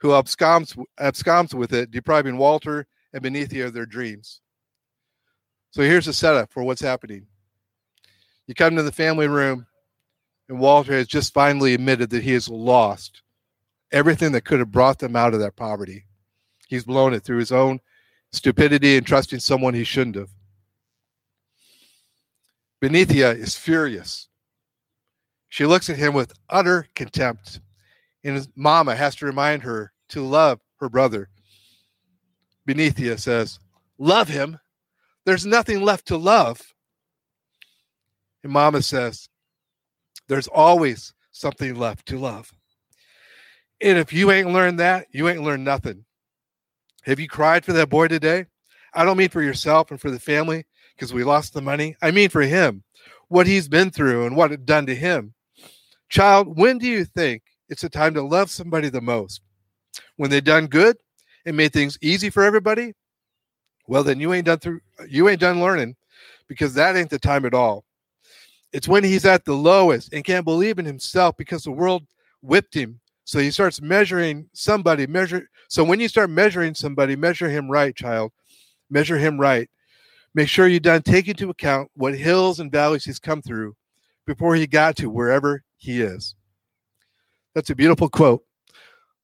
who 0.00 0.10
absconds, 0.10 0.76
absconds 0.98 1.54
with 1.54 1.72
it, 1.72 1.90
depriving 1.90 2.36
Walter 2.36 2.86
and 3.14 3.22
Beneatha 3.22 3.64
of 3.64 3.72
their 3.72 3.86
dreams. 3.86 4.42
So 5.70 5.80
here's 5.80 6.04
the 6.04 6.12
setup 6.12 6.52
for 6.52 6.62
what's 6.62 6.82
happening. 6.82 7.24
You 8.46 8.54
come 8.54 8.76
to 8.76 8.82
the 8.82 8.92
family 8.92 9.28
room, 9.28 9.66
and 10.50 10.60
Walter 10.60 10.92
has 10.92 11.06
just 11.06 11.32
finally 11.32 11.72
admitted 11.72 12.10
that 12.10 12.22
he 12.22 12.34
has 12.34 12.50
lost 12.50 13.22
everything 13.92 14.32
that 14.32 14.44
could 14.44 14.58
have 14.58 14.70
brought 14.70 14.98
them 14.98 15.16
out 15.16 15.32
of 15.32 15.40
that 15.40 15.56
poverty. 15.56 16.04
He's 16.68 16.84
blown 16.84 17.14
it 17.14 17.24
through 17.24 17.38
his 17.38 17.50
own 17.50 17.80
stupidity 18.30 18.98
and 18.98 19.06
trusting 19.06 19.40
someone 19.40 19.72
he 19.72 19.84
shouldn't 19.84 20.16
have. 20.16 20.28
Beneatha 22.82 23.36
is 23.36 23.56
furious. 23.56 24.28
She 25.48 25.66
looks 25.66 25.90
at 25.90 25.96
him 25.96 26.14
with 26.14 26.32
utter 26.48 26.86
contempt, 26.94 27.60
and 28.24 28.36
his 28.36 28.48
mama 28.54 28.94
has 28.94 29.16
to 29.16 29.26
remind 29.26 29.62
her 29.64 29.92
to 30.10 30.22
love 30.22 30.60
her 30.78 30.88
brother. 30.88 31.28
Beneatha 32.66 33.18
says, 33.18 33.58
Love 33.98 34.28
him? 34.28 34.58
There's 35.26 35.44
nothing 35.44 35.82
left 35.82 36.06
to 36.06 36.16
love. 36.16 36.72
And 38.42 38.52
mama 38.52 38.80
says, 38.80 39.28
There's 40.28 40.48
always 40.48 41.12
something 41.32 41.74
left 41.74 42.06
to 42.06 42.18
love. 42.18 42.52
And 43.80 43.98
if 43.98 44.12
you 44.12 44.30
ain't 44.30 44.52
learned 44.52 44.78
that, 44.80 45.06
you 45.10 45.28
ain't 45.28 45.42
learned 45.42 45.64
nothing. 45.64 46.04
Have 47.02 47.20
you 47.20 47.28
cried 47.28 47.64
for 47.64 47.72
that 47.72 47.88
boy 47.88 48.08
today? 48.08 48.46
I 48.94 49.04
don't 49.04 49.16
mean 49.16 49.28
for 49.28 49.42
yourself 49.42 49.90
and 49.90 50.00
for 50.00 50.10
the 50.10 50.20
family 50.20 50.64
because 51.00 51.14
we 51.14 51.24
lost 51.24 51.54
the 51.54 51.62
money. 51.62 51.96
I 52.02 52.10
mean 52.10 52.28
for 52.28 52.42
him, 52.42 52.84
what 53.28 53.46
he's 53.46 53.68
been 53.68 53.90
through 53.90 54.26
and 54.26 54.36
what 54.36 54.52
it 54.52 54.66
done 54.66 54.84
to 54.84 54.94
him. 54.94 55.32
Child, 56.10 56.58
when 56.58 56.76
do 56.76 56.86
you 56.86 57.06
think 57.06 57.42
it's 57.70 57.84
a 57.84 57.88
time 57.88 58.12
to 58.14 58.22
love 58.22 58.50
somebody 58.50 58.90
the 58.90 59.00
most? 59.00 59.40
When 60.16 60.28
they 60.28 60.42
done 60.42 60.66
good 60.66 60.98
and 61.46 61.56
made 61.56 61.72
things 61.72 61.96
easy 62.02 62.28
for 62.28 62.42
everybody, 62.42 62.92
well 63.86 64.04
then 64.04 64.20
you 64.20 64.34
ain't 64.34 64.44
done 64.44 64.58
through 64.58 64.80
you 65.08 65.28
ain't 65.28 65.40
done 65.40 65.60
learning 65.60 65.96
because 66.48 66.74
that 66.74 66.96
ain't 66.96 67.10
the 67.10 67.18
time 67.18 67.44
at 67.46 67.54
all 67.54 67.84
it's 68.72 68.86
when 68.86 69.02
he's 69.02 69.24
at 69.24 69.44
the 69.44 69.52
lowest 69.52 70.12
and 70.12 70.24
can't 70.24 70.44
believe 70.44 70.78
in 70.78 70.84
himself 70.84 71.36
because 71.36 71.64
the 71.64 71.72
world 71.72 72.04
whipped 72.40 72.74
him 72.74 73.00
so 73.24 73.38
he 73.38 73.50
starts 73.50 73.82
measuring 73.82 74.48
somebody 74.52 75.06
measure 75.06 75.48
so 75.68 75.82
when 75.82 75.98
you 75.98 76.08
start 76.08 76.30
measuring 76.30 76.74
somebody 76.74 77.16
measure 77.16 77.48
him 77.48 77.68
right 77.70 77.96
child 77.96 78.30
measure 78.90 79.18
him 79.18 79.40
right 79.40 79.68
make 80.34 80.48
sure 80.48 80.66
you 80.66 80.80
done 80.80 81.02
take 81.02 81.28
into 81.28 81.50
account 81.50 81.90
what 81.94 82.14
hills 82.16 82.60
and 82.60 82.72
valleys 82.72 83.04
he's 83.04 83.18
come 83.18 83.42
through 83.42 83.74
before 84.26 84.54
he 84.54 84.66
got 84.66 84.96
to 84.96 85.10
wherever 85.10 85.62
he 85.76 86.00
is 86.00 86.34
that's 87.54 87.70
a 87.70 87.74
beautiful 87.74 88.08
quote 88.08 88.42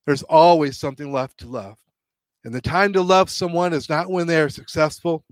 there's 0.07 0.23
always 0.25 0.79
something 0.79 1.13
left 1.13 1.39
to 1.39 1.47
love 1.47 1.77
and 2.47 2.55
the 2.55 2.61
time 2.61 2.93
to 2.93 3.03
love 3.03 3.29
someone 3.29 3.73
is 3.73 3.89
not 3.89 4.09
when 4.09 4.29
they 4.29 4.41
are 4.41 4.49
successful, 4.49 5.25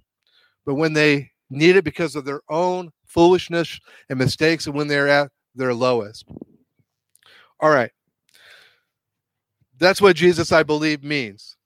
but 0.66 0.74
when 0.74 0.92
they 0.92 1.30
need 1.48 1.76
it 1.76 1.84
because 1.84 2.16
of 2.16 2.24
their 2.24 2.40
own 2.48 2.90
foolishness 3.06 3.78
and 4.10 4.18
mistakes 4.18 4.66
and 4.66 4.74
when 4.74 4.88
they're 4.88 5.06
at 5.06 5.30
their 5.54 5.72
lowest. 5.72 6.24
All 7.60 7.70
right. 7.70 7.92
That's 9.78 10.00
what 10.00 10.16
Jesus, 10.16 10.50
I 10.50 10.64
believe, 10.64 11.04
means. 11.04 11.56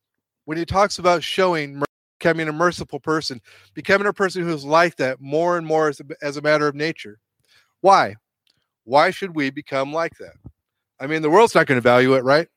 When 0.44 0.58
he 0.58 0.66
talks 0.66 0.98
about 0.98 1.24
showing 1.24 1.82
becoming 2.18 2.48
a 2.48 2.52
merciful 2.52 3.00
person, 3.00 3.40
becoming 3.74 4.06
a 4.06 4.12
person 4.12 4.42
who's 4.42 4.64
like 4.64 4.96
that 4.96 5.20
more 5.20 5.56
and 5.56 5.66
more 5.66 5.88
as 5.88 6.00
a, 6.00 6.04
as 6.22 6.36
a 6.36 6.42
matter 6.42 6.66
of 6.66 6.74
nature. 6.74 7.18
Why? 7.80 8.16
Why 8.84 9.10
should 9.10 9.34
we 9.34 9.50
become 9.50 9.92
like 9.92 10.16
that? 10.18 10.34
I 11.00 11.06
mean, 11.06 11.22
the 11.22 11.30
world's 11.30 11.54
not 11.54 11.66
going 11.66 11.76
to 11.76 11.82
value 11.82 12.14
it, 12.14 12.24
right? 12.24 12.48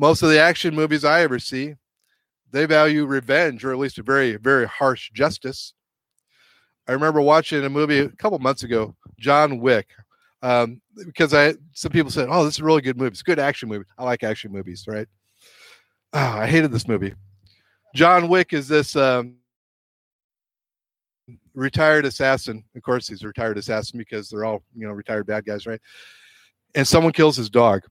most 0.00 0.22
of 0.22 0.30
the 0.30 0.40
action 0.40 0.74
movies 0.74 1.04
I 1.04 1.20
ever 1.20 1.38
see, 1.38 1.74
they 2.50 2.64
value 2.64 3.04
revenge 3.04 3.62
or 3.66 3.70
at 3.70 3.78
least 3.78 3.98
a 3.98 4.02
very, 4.02 4.36
very 4.36 4.66
harsh 4.66 5.10
justice. 5.12 5.74
I 6.88 6.92
remember 6.92 7.20
watching 7.20 7.62
a 7.62 7.68
movie 7.68 7.98
a 7.98 8.08
couple 8.08 8.38
months 8.38 8.62
ago, 8.62 8.96
John 9.18 9.60
Wick, 9.60 9.88
um, 10.42 10.80
because 11.04 11.34
I 11.34 11.54
some 11.74 11.92
people 11.92 12.10
said, 12.10 12.28
"Oh, 12.30 12.44
this 12.44 12.54
is 12.54 12.60
a 12.60 12.64
really 12.64 12.80
good 12.80 12.96
movie. 12.96 13.08
It's 13.08 13.20
a 13.20 13.24
good 13.24 13.38
action 13.38 13.68
movie. 13.68 13.84
I 13.98 14.04
like 14.04 14.22
action 14.24 14.50
movies, 14.50 14.86
right?" 14.88 15.06
Oh, 16.14 16.18
I 16.18 16.46
hated 16.46 16.72
this 16.72 16.88
movie. 16.88 17.14
John 17.94 18.28
Wick 18.28 18.52
is 18.52 18.68
this 18.68 18.94
um, 18.96 19.36
retired 21.54 22.04
assassin. 22.04 22.64
Of 22.76 22.82
course, 22.82 23.08
he's 23.08 23.22
a 23.22 23.26
retired 23.26 23.58
assassin 23.58 23.98
because 23.98 24.28
they're 24.28 24.44
all 24.44 24.62
you 24.76 24.86
know 24.86 24.92
retired 24.92 25.26
bad 25.26 25.44
guys, 25.44 25.66
right? 25.66 25.80
And 26.74 26.86
someone 26.86 27.12
kills 27.12 27.36
his 27.36 27.50
dog. 27.50 27.82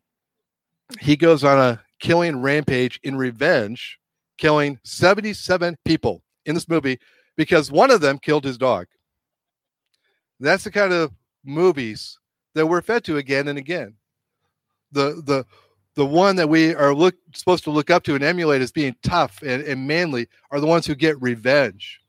He 1.00 1.15
goes 1.15 1.44
on 1.44 1.58
a 1.60 1.82
killing 2.00 2.41
rampage 2.41 3.00
in 3.03 3.15
revenge, 3.15 4.00
killing 4.38 4.79
77 4.84 5.77
people 5.86 6.24
in 6.46 6.56
this 6.56 6.70
movie 6.70 6.98
because 7.36 7.72
one 7.72 7.91
of 7.91 8.01
them 8.01 8.18
killed 8.18 8.44
his 8.44 8.58
dog. 8.58 8.88
That's 10.39 10.63
the 10.63 10.72
kind 10.72 10.94
of 10.94 11.12
movies 11.44 12.18
that 12.56 12.65
we're 12.65 12.82
fed 12.82 13.03
to 13.06 13.18
again 13.18 13.48
and 13.50 13.58
again. 13.58 13.96
The 14.91 15.22
the 15.25 15.46
the 15.96 16.05
one 16.05 16.36
that 16.38 16.50
we 16.50 16.74
are 16.75 16.93
look 16.93 17.15
supposed 17.34 17.63
to 17.65 17.72
look 17.72 17.89
up 17.89 18.03
to 18.03 18.15
and 18.15 18.24
emulate 18.24 18.62
as 18.62 18.72
being 18.72 18.96
tough 19.03 19.41
and, 19.41 19.63
and 19.63 19.88
manly 19.88 20.27
are 20.51 20.60
the 20.60 20.67
ones 20.67 20.86
who 20.86 20.96
get 20.96 21.22
revenge. 21.22 22.00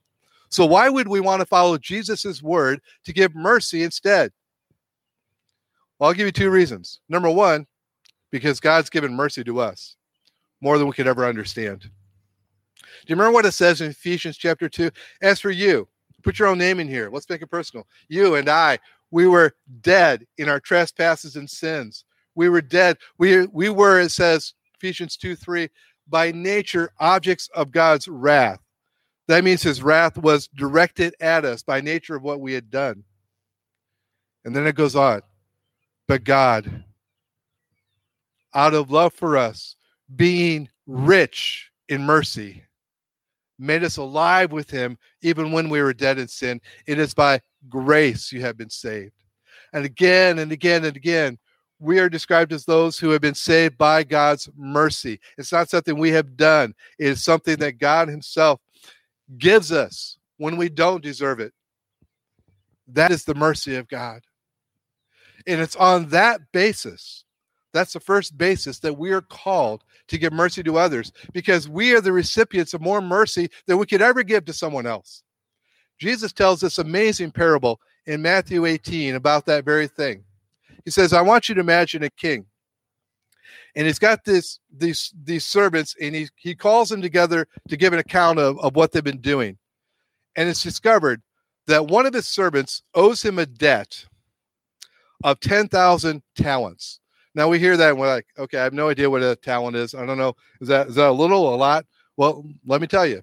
So 0.49 0.65
why 0.65 0.89
would 0.89 1.07
we 1.07 1.19
want 1.19 1.39
to 1.39 1.45
follow 1.45 1.77
Jesus's 1.77 2.43
word 2.43 2.81
to 3.05 3.13
give 3.13 3.33
mercy 3.35 3.83
instead? 3.83 4.31
Well, 5.97 6.09
I'll 6.09 6.13
give 6.13 6.25
you 6.25 6.31
two 6.31 6.51
reasons. 6.51 6.99
Number 7.09 7.29
one, 7.29 7.67
because 8.31 8.59
God's 8.59 8.89
given 8.89 9.13
mercy 9.13 9.43
to 9.43 9.59
us 9.59 9.95
more 10.59 10.77
than 10.77 10.87
we 10.87 10.93
could 10.93 11.07
ever 11.07 11.25
understand. 11.25 11.81
Do 11.81 11.87
you 13.07 13.15
remember 13.15 13.33
what 13.33 13.45
it 13.45 13.53
says 13.53 13.81
in 13.81 13.91
Ephesians 13.91 14.37
chapter 14.37 14.69
2? 14.69 14.91
As 15.21 15.39
for 15.39 15.51
you, 15.51 15.87
put 16.23 16.39
your 16.39 16.47
own 16.47 16.57
name 16.57 16.79
in 16.79 16.87
here. 16.87 17.09
Let's 17.11 17.29
make 17.29 17.41
it 17.41 17.47
personal. 17.47 17.87
You 18.09 18.35
and 18.35 18.49
I, 18.49 18.79
we 19.09 19.27
were 19.27 19.53
dead 19.81 20.25
in 20.37 20.49
our 20.49 20.59
trespasses 20.59 21.35
and 21.35 21.49
sins. 21.49 22.05
We 22.35 22.49
were 22.49 22.61
dead. 22.61 22.97
We, 23.17 23.45
we 23.47 23.69
were, 23.69 23.99
it 23.99 24.11
says, 24.11 24.53
Ephesians 24.75 25.17
2 25.17 25.35
3, 25.35 25.69
by 26.07 26.31
nature, 26.31 26.91
objects 26.99 27.49
of 27.53 27.71
God's 27.71 28.07
wrath. 28.07 28.59
That 29.27 29.43
means 29.43 29.63
his 29.63 29.81
wrath 29.81 30.17
was 30.17 30.47
directed 30.47 31.15
at 31.19 31.45
us 31.45 31.63
by 31.63 31.81
nature 31.81 32.15
of 32.15 32.23
what 32.23 32.41
we 32.41 32.53
had 32.53 32.69
done. 32.69 33.03
And 34.43 34.55
then 34.55 34.67
it 34.67 34.75
goes 34.75 34.95
on. 34.95 35.21
But 36.07 36.23
God, 36.23 36.83
out 38.53 38.73
of 38.73 38.91
love 38.91 39.13
for 39.13 39.37
us, 39.37 39.75
being 40.15 40.67
rich 40.85 41.71
in 41.87 42.03
mercy, 42.03 42.63
made 43.57 43.83
us 43.83 43.97
alive 43.97 44.51
with 44.51 44.69
him 44.69 44.97
even 45.21 45.51
when 45.51 45.69
we 45.69 45.81
were 45.81 45.93
dead 45.93 46.17
in 46.17 46.27
sin. 46.27 46.59
It 46.87 46.99
is 46.99 47.13
by 47.13 47.39
grace 47.69 48.31
you 48.31 48.41
have 48.41 48.57
been 48.57 48.69
saved. 48.69 49.13
And 49.71 49.85
again 49.85 50.39
and 50.39 50.51
again 50.51 50.83
and 50.83 50.97
again, 50.97 51.37
we 51.81 51.99
are 51.99 52.09
described 52.09 52.53
as 52.53 52.63
those 52.63 52.99
who 52.99 53.09
have 53.09 53.21
been 53.21 53.35
saved 53.35 53.77
by 53.77 54.03
God's 54.03 54.47
mercy. 54.55 55.19
It's 55.37 55.51
not 55.51 55.69
something 55.69 55.97
we 55.97 56.11
have 56.11 56.37
done, 56.37 56.73
it 56.99 57.07
is 57.07 57.23
something 57.23 57.57
that 57.57 57.79
God 57.79 58.07
Himself 58.07 58.61
gives 59.37 59.71
us 59.71 60.17
when 60.37 60.57
we 60.57 60.69
don't 60.69 61.03
deserve 61.03 61.39
it. 61.39 61.53
That 62.87 63.11
is 63.11 63.23
the 63.23 63.35
mercy 63.35 63.75
of 63.75 63.87
God. 63.87 64.21
And 65.47 65.59
it's 65.59 65.75
on 65.75 66.09
that 66.09 66.41
basis, 66.51 67.25
that's 67.73 67.93
the 67.93 67.99
first 67.99 68.37
basis 68.37 68.79
that 68.79 68.97
we 68.97 69.11
are 69.11 69.21
called 69.21 69.83
to 70.09 70.17
give 70.17 70.33
mercy 70.33 70.61
to 70.61 70.77
others 70.77 71.11
because 71.33 71.67
we 71.67 71.95
are 71.95 72.01
the 72.01 72.11
recipients 72.11 72.73
of 72.73 72.81
more 72.81 73.01
mercy 73.01 73.49
than 73.65 73.77
we 73.77 73.85
could 73.85 74.01
ever 74.01 74.23
give 74.23 74.45
to 74.45 74.53
someone 74.53 74.85
else. 74.85 75.23
Jesus 75.97 76.33
tells 76.33 76.59
this 76.59 76.79
amazing 76.79 77.31
parable 77.31 77.79
in 78.05 78.21
Matthew 78.21 78.65
18 78.65 79.15
about 79.15 79.45
that 79.45 79.63
very 79.63 79.87
thing. 79.87 80.23
He 80.85 80.91
says, 80.91 81.13
I 81.13 81.21
want 81.21 81.49
you 81.49 81.55
to 81.55 81.61
imagine 81.61 82.03
a 82.03 82.09
king. 82.09 82.45
And 83.75 83.87
he's 83.87 83.99
got 83.99 84.25
this 84.25 84.59
these 84.75 85.13
these 85.23 85.45
servants, 85.45 85.95
and 86.01 86.13
he 86.13 86.27
he 86.35 86.55
calls 86.55 86.89
them 86.89 87.01
together 87.01 87.47
to 87.69 87.77
give 87.77 87.93
an 87.93 87.99
account 87.99 88.37
of, 88.37 88.59
of 88.59 88.75
what 88.75 88.91
they've 88.91 89.03
been 89.03 89.21
doing. 89.21 89.57
And 90.35 90.49
it's 90.49 90.63
discovered 90.63 91.21
that 91.67 91.87
one 91.87 92.05
of 92.05 92.13
his 92.13 92.27
servants 92.27 92.83
owes 92.95 93.23
him 93.23 93.39
a 93.39 93.45
debt 93.45 94.05
of 95.23 95.39
10,000 95.39 96.23
talents. 96.35 96.99
Now 97.33 97.47
we 97.47 97.59
hear 97.59 97.77
that 97.77 97.91
and 97.91 97.99
we're 97.99 98.13
like, 98.13 98.27
okay, 98.37 98.57
I 98.57 98.63
have 98.63 98.73
no 98.73 98.89
idea 98.89 99.09
what 99.09 99.23
a 99.23 99.35
talent 99.35 99.77
is. 99.77 99.95
I 99.95 100.05
don't 100.05 100.17
know. 100.17 100.35
Is 100.59 100.67
that 100.67 100.87
is 100.87 100.95
that 100.95 101.09
a 101.09 101.11
little, 101.11 101.53
a 101.53 101.55
lot? 101.55 101.85
Well, 102.17 102.43
let 102.65 102.81
me 102.81 102.87
tell 102.87 103.05
you. 103.05 103.21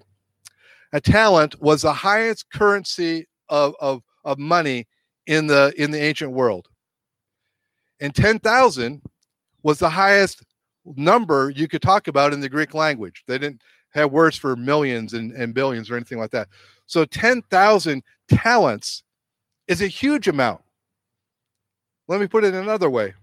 A 0.93 1.01
talent 1.01 1.61
was 1.61 1.83
the 1.83 1.93
highest 1.93 2.49
currency 2.51 3.27
of, 3.49 3.75
of, 3.79 4.01
of 4.25 4.39
money 4.39 4.87
in 5.27 5.45
the 5.45 5.71
in 5.77 5.91
the 5.91 6.01
ancient 6.01 6.31
world. 6.31 6.68
And 7.99 8.13
10,000 8.15 9.01
was 9.63 9.79
the 9.79 9.89
highest 9.89 10.43
number 10.85 11.49
you 11.49 11.67
could 11.67 11.81
talk 11.81 12.07
about 12.07 12.33
in 12.33 12.39
the 12.39 12.49
Greek 12.49 12.73
language. 12.73 13.23
They 13.27 13.37
didn't 13.37 13.61
have 13.91 14.11
words 14.11 14.37
for 14.37 14.55
millions 14.55 15.13
and, 15.13 15.31
and 15.33 15.53
billions 15.53 15.89
or 15.89 15.95
anything 15.95 16.19
like 16.19 16.31
that. 16.31 16.47
So 16.85 17.05
10,000 17.05 18.03
talents 18.29 19.03
is 19.67 19.81
a 19.81 19.87
huge 19.87 20.27
amount. 20.27 20.61
Let 22.07 22.19
me 22.19 22.27
put 22.27 22.43
it 22.43 22.53
another 22.53 22.89
way 22.89 23.13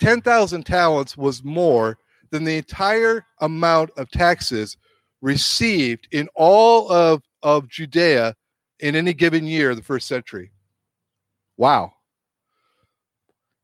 10,000 0.00 0.64
talents 0.64 1.16
was 1.16 1.44
more 1.44 1.98
than 2.30 2.44
the 2.44 2.56
entire 2.56 3.24
amount 3.40 3.90
of 3.96 4.10
taxes 4.10 4.76
received 5.20 6.08
in 6.10 6.28
all 6.34 6.90
of, 6.90 7.22
of 7.42 7.68
Judea 7.68 8.34
in 8.80 8.96
any 8.96 9.14
given 9.14 9.46
year 9.46 9.74
the 9.74 9.82
first 9.82 10.08
century. 10.08 10.50
Wow. 11.56 11.92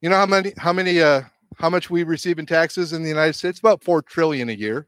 You 0.00 0.08
know 0.08 0.16
how 0.16 0.26
many 0.26 0.52
how 0.56 0.72
many 0.72 1.00
uh 1.00 1.22
how 1.56 1.70
much 1.70 1.90
we 1.90 2.04
receive 2.04 2.38
in 2.38 2.46
taxes 2.46 2.92
in 2.92 3.02
the 3.02 3.08
United 3.08 3.34
States? 3.34 3.58
About 3.58 3.82
4 3.82 4.02
trillion 4.02 4.48
a 4.48 4.52
year. 4.52 4.86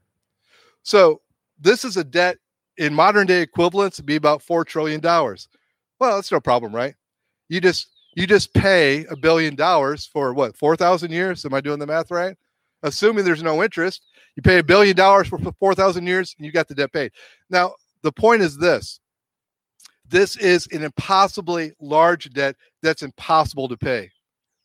So, 0.82 1.20
this 1.58 1.84
is 1.84 1.96
a 1.96 2.04
debt 2.04 2.38
in 2.78 2.94
modern 2.94 3.26
day 3.26 3.42
equivalents 3.42 3.96
to 3.96 4.02
be 4.02 4.16
about 4.16 4.42
4 4.42 4.64
trillion 4.64 5.00
dollars. 5.00 5.48
Well, 5.98 6.16
that's 6.16 6.32
no 6.32 6.40
problem, 6.40 6.74
right? 6.74 6.94
You 7.48 7.60
just 7.60 7.88
you 8.14 8.26
just 8.26 8.52
pay 8.54 9.04
a 9.06 9.16
billion 9.16 9.54
dollars 9.54 10.06
for 10.06 10.32
what 10.34 10.56
4000 10.56 11.10
years 11.10 11.44
am 11.44 11.54
i 11.54 11.60
doing 11.60 11.78
the 11.78 11.86
math 11.86 12.10
right 12.10 12.36
assuming 12.82 13.24
there's 13.24 13.42
no 13.42 13.62
interest 13.62 14.02
you 14.36 14.42
pay 14.42 14.58
a 14.58 14.64
billion 14.64 14.96
dollars 14.96 15.28
for 15.28 15.38
4000 15.38 16.06
years 16.06 16.34
and 16.36 16.46
you 16.46 16.52
got 16.52 16.68
the 16.68 16.74
debt 16.74 16.92
paid 16.92 17.12
now 17.50 17.72
the 18.02 18.12
point 18.12 18.42
is 18.42 18.56
this 18.56 19.00
this 20.08 20.36
is 20.36 20.66
an 20.72 20.82
impossibly 20.82 21.72
large 21.80 22.30
debt 22.30 22.56
that's 22.82 23.02
impossible 23.02 23.68
to 23.68 23.76
pay 23.76 24.10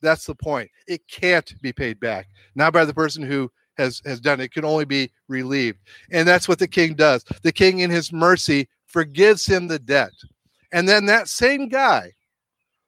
that's 0.01 0.25
the 0.25 0.35
point 0.35 0.69
it 0.87 1.01
can't 1.07 1.59
be 1.61 1.73
paid 1.73 1.99
back 1.99 2.27
not 2.55 2.73
by 2.73 2.85
the 2.85 2.93
person 2.93 3.23
who 3.23 3.51
has 3.77 4.01
has 4.05 4.19
done 4.19 4.39
it. 4.39 4.45
it 4.45 4.51
can 4.53 4.65
only 4.65 4.85
be 4.85 5.11
relieved 5.27 5.79
and 6.11 6.27
that's 6.27 6.47
what 6.47 6.59
the 6.59 6.67
king 6.67 6.93
does 6.93 7.23
the 7.43 7.51
king 7.51 7.79
in 7.79 7.89
his 7.89 8.13
mercy 8.13 8.67
forgives 8.85 9.45
him 9.45 9.67
the 9.67 9.79
debt 9.79 10.11
and 10.71 10.87
then 10.87 11.05
that 11.05 11.27
same 11.27 11.67
guy 11.67 12.11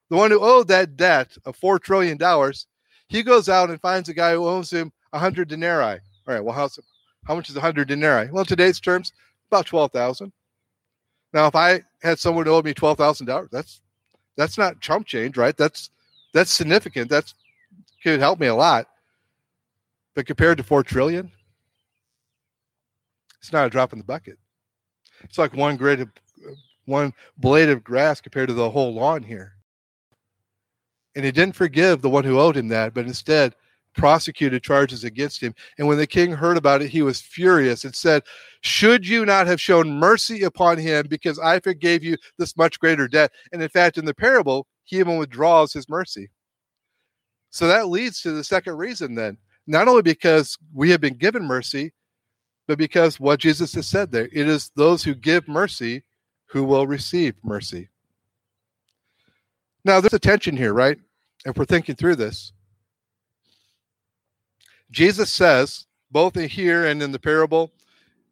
the 0.09 0.15
one 0.15 0.31
who 0.31 0.39
owed 0.39 0.67
that 0.69 0.95
debt 0.95 1.37
of 1.45 1.55
four 1.55 1.79
trillion 1.79 2.17
dollars, 2.17 2.67
he 3.09 3.23
goes 3.23 3.49
out 3.49 3.69
and 3.69 3.81
finds 3.81 4.09
a 4.09 4.13
guy 4.13 4.33
who 4.33 4.47
owes 4.47 4.71
him 4.71 4.91
a 5.13 5.19
hundred 5.19 5.49
denarii. 5.49 5.99
All 6.27 6.33
right, 6.33 6.43
well, 6.43 6.55
how's 6.55 6.79
how 7.25 7.35
much 7.35 7.49
is 7.49 7.57
a 7.57 7.61
hundred 7.61 7.87
denarii? 7.87 8.29
Well, 8.31 8.45
today's 8.45 8.79
terms, 8.79 9.11
about 9.51 9.65
twelve 9.65 9.91
thousand. 9.91 10.31
Now, 11.33 11.47
if 11.47 11.55
I 11.55 11.81
had 12.01 12.19
someone 12.19 12.45
who 12.45 12.53
owed 12.53 12.65
me 12.65 12.73
twelve 12.73 12.97
thousand 12.97 13.27
dollars, 13.27 13.49
that's 13.51 13.81
that's 14.37 14.57
not 14.57 14.79
chump 14.79 15.07
change, 15.07 15.35
right? 15.35 15.57
That's 15.57 15.89
that's 16.37 16.51
significant. 16.51 17.09
That's 17.09 17.33
could 18.03 18.19
help 18.19 18.39
me 18.39 18.47
a 18.47 18.55
lot. 18.55 18.87
But 20.15 20.27
compared 20.27 20.57
to 20.59 20.63
four 20.63 20.83
trillion, 20.83 21.31
it's 23.39 23.51
not 23.51 23.65
a 23.65 23.69
drop 23.69 23.91
in 23.91 23.99
the 23.99 24.05
bucket. 24.05 24.37
It's 25.23 25.37
like 25.37 25.53
one 25.53 25.77
grade 25.77 25.99
of 25.99 26.09
one 26.85 27.13
blade 27.37 27.69
of 27.69 27.83
grass 27.83 28.21
compared 28.21 28.49
to 28.49 28.53
the 28.53 28.69
whole 28.69 28.93
lawn 28.93 29.23
here. 29.23 29.53
And 31.15 31.25
he 31.25 31.31
didn't 31.31 31.55
forgive 31.55 32.01
the 32.01 32.09
one 32.09 32.23
who 32.23 32.39
owed 32.39 32.55
him 32.55 32.67
that, 32.69 32.93
but 32.93 33.05
instead 33.05 33.55
prosecuted 33.95 34.61
charges 34.61 35.03
against 35.03 35.41
him. 35.41 35.55
And 35.77 35.87
when 35.87 35.97
the 35.97 36.05
king 36.05 36.31
heard 36.31 36.55
about 36.55 36.83
it, 36.83 36.89
he 36.89 37.01
was 37.01 37.19
furious 37.19 37.83
and 37.83 37.95
said, 37.95 38.23
Should 38.61 39.07
you 39.07 39.25
not 39.25 39.47
have 39.47 39.59
shown 39.59 39.89
mercy 39.89 40.43
upon 40.43 40.77
him 40.77 41.07
because 41.09 41.39
I 41.39 41.59
forgave 41.59 42.03
you 42.03 42.15
this 42.37 42.55
much 42.55 42.79
greater 42.79 43.07
debt? 43.07 43.31
And 43.51 43.61
in 43.61 43.69
fact, 43.69 43.97
in 43.97 44.05
the 44.05 44.13
parable, 44.13 44.67
he 44.87 44.99
even 44.99 45.17
withdraws 45.17 45.73
his 45.73 45.87
mercy. 45.89 46.29
So 47.49 47.67
that 47.67 47.89
leads 47.89 48.21
to 48.21 48.31
the 48.31 48.43
second 48.43 48.77
reason 48.77 49.15
then, 49.15 49.37
not 49.67 49.87
only 49.87 50.01
because 50.01 50.57
we 50.73 50.89
have 50.91 51.01
been 51.01 51.17
given 51.17 51.43
mercy, 51.43 51.93
but 52.67 52.77
because 52.77 53.19
what 53.19 53.39
Jesus 53.39 53.73
has 53.75 53.87
said 53.87 54.11
there 54.11 54.29
it 54.31 54.47
is 54.47 54.71
those 54.75 55.03
who 55.03 55.13
give 55.13 55.47
mercy 55.47 56.03
who 56.45 56.63
will 56.63 56.87
receive 56.87 57.35
mercy. 57.43 57.89
Now, 59.83 60.01
there's 60.01 60.13
a 60.13 60.19
tension 60.19 60.57
here, 60.57 60.73
right? 60.73 60.97
if 61.45 61.55
we're 61.55 61.65
thinking 61.65 61.95
through 61.95 62.15
this, 62.15 62.51
Jesus 64.91 65.31
says, 65.31 65.85
both 66.11 66.37
in 66.37 66.49
here 66.49 66.87
and 66.87 67.01
in 67.03 67.11
the 67.11 67.19
parable, 67.19 67.71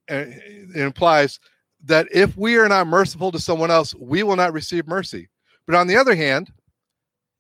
uh, 0.10 0.26
it 0.28 0.82
implies 0.82 1.40
that 1.84 2.08
if 2.12 2.36
we 2.38 2.58
are 2.58 2.68
not 2.68 2.88
merciful 2.88 3.32
to 3.32 3.40
someone 3.40 3.72
else, 3.72 3.94
we 3.96 4.24
will 4.24 4.36
not 4.36 4.54
receive 4.54 4.88
mercy. 4.88 5.30
But 5.66 5.76
on 5.76 5.88
the 5.88 5.98
other 5.98 6.16
hand, 6.16 6.52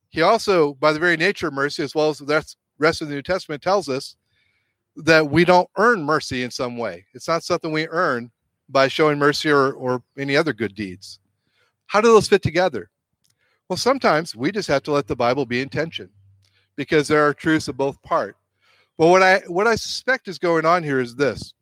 he 0.09 0.21
also, 0.21 0.73
by 0.75 0.93
the 0.93 0.99
very 0.99 1.17
nature 1.17 1.47
of 1.47 1.53
mercy, 1.53 1.83
as 1.83 1.93
well 1.93 2.09
as 2.09 2.19
the 2.19 2.55
rest 2.79 3.01
of 3.01 3.07
the 3.07 3.13
New 3.13 3.21
Testament, 3.21 3.61
tells 3.61 3.89
us 3.89 4.15
that 4.97 5.29
we 5.29 5.43
don't 5.45 5.69
earn 5.77 6.03
mercy 6.03 6.43
in 6.43 6.51
some 6.51 6.77
way. 6.77 7.05
It's 7.13 7.27
not 7.27 7.43
something 7.43 7.71
we 7.71 7.87
earn 7.87 8.31
by 8.69 8.87
showing 8.87 9.19
mercy 9.19 9.51
or, 9.51 9.73
or 9.73 10.01
any 10.17 10.35
other 10.35 10.53
good 10.53 10.73
deeds. 10.73 11.19
How 11.87 12.01
do 12.01 12.07
those 12.07 12.27
fit 12.27 12.41
together? 12.41 12.89
Well, 13.69 13.77
sometimes 13.77 14.35
we 14.35 14.51
just 14.51 14.67
have 14.69 14.83
to 14.83 14.91
let 14.91 15.07
the 15.07 15.15
Bible 15.15 15.45
be 15.45 15.61
in 15.61 15.69
tension 15.69 16.09
because 16.75 17.07
there 17.07 17.27
are 17.27 17.33
truths 17.33 17.67
of 17.67 17.77
both 17.77 18.01
part. 18.01 18.37
But 18.97 19.07
what 19.07 19.21
I 19.21 19.39
what 19.47 19.67
I 19.67 19.75
suspect 19.75 20.27
is 20.27 20.39
going 20.39 20.65
on 20.65 20.83
here 20.83 20.99
is 20.99 21.15
this. 21.15 21.53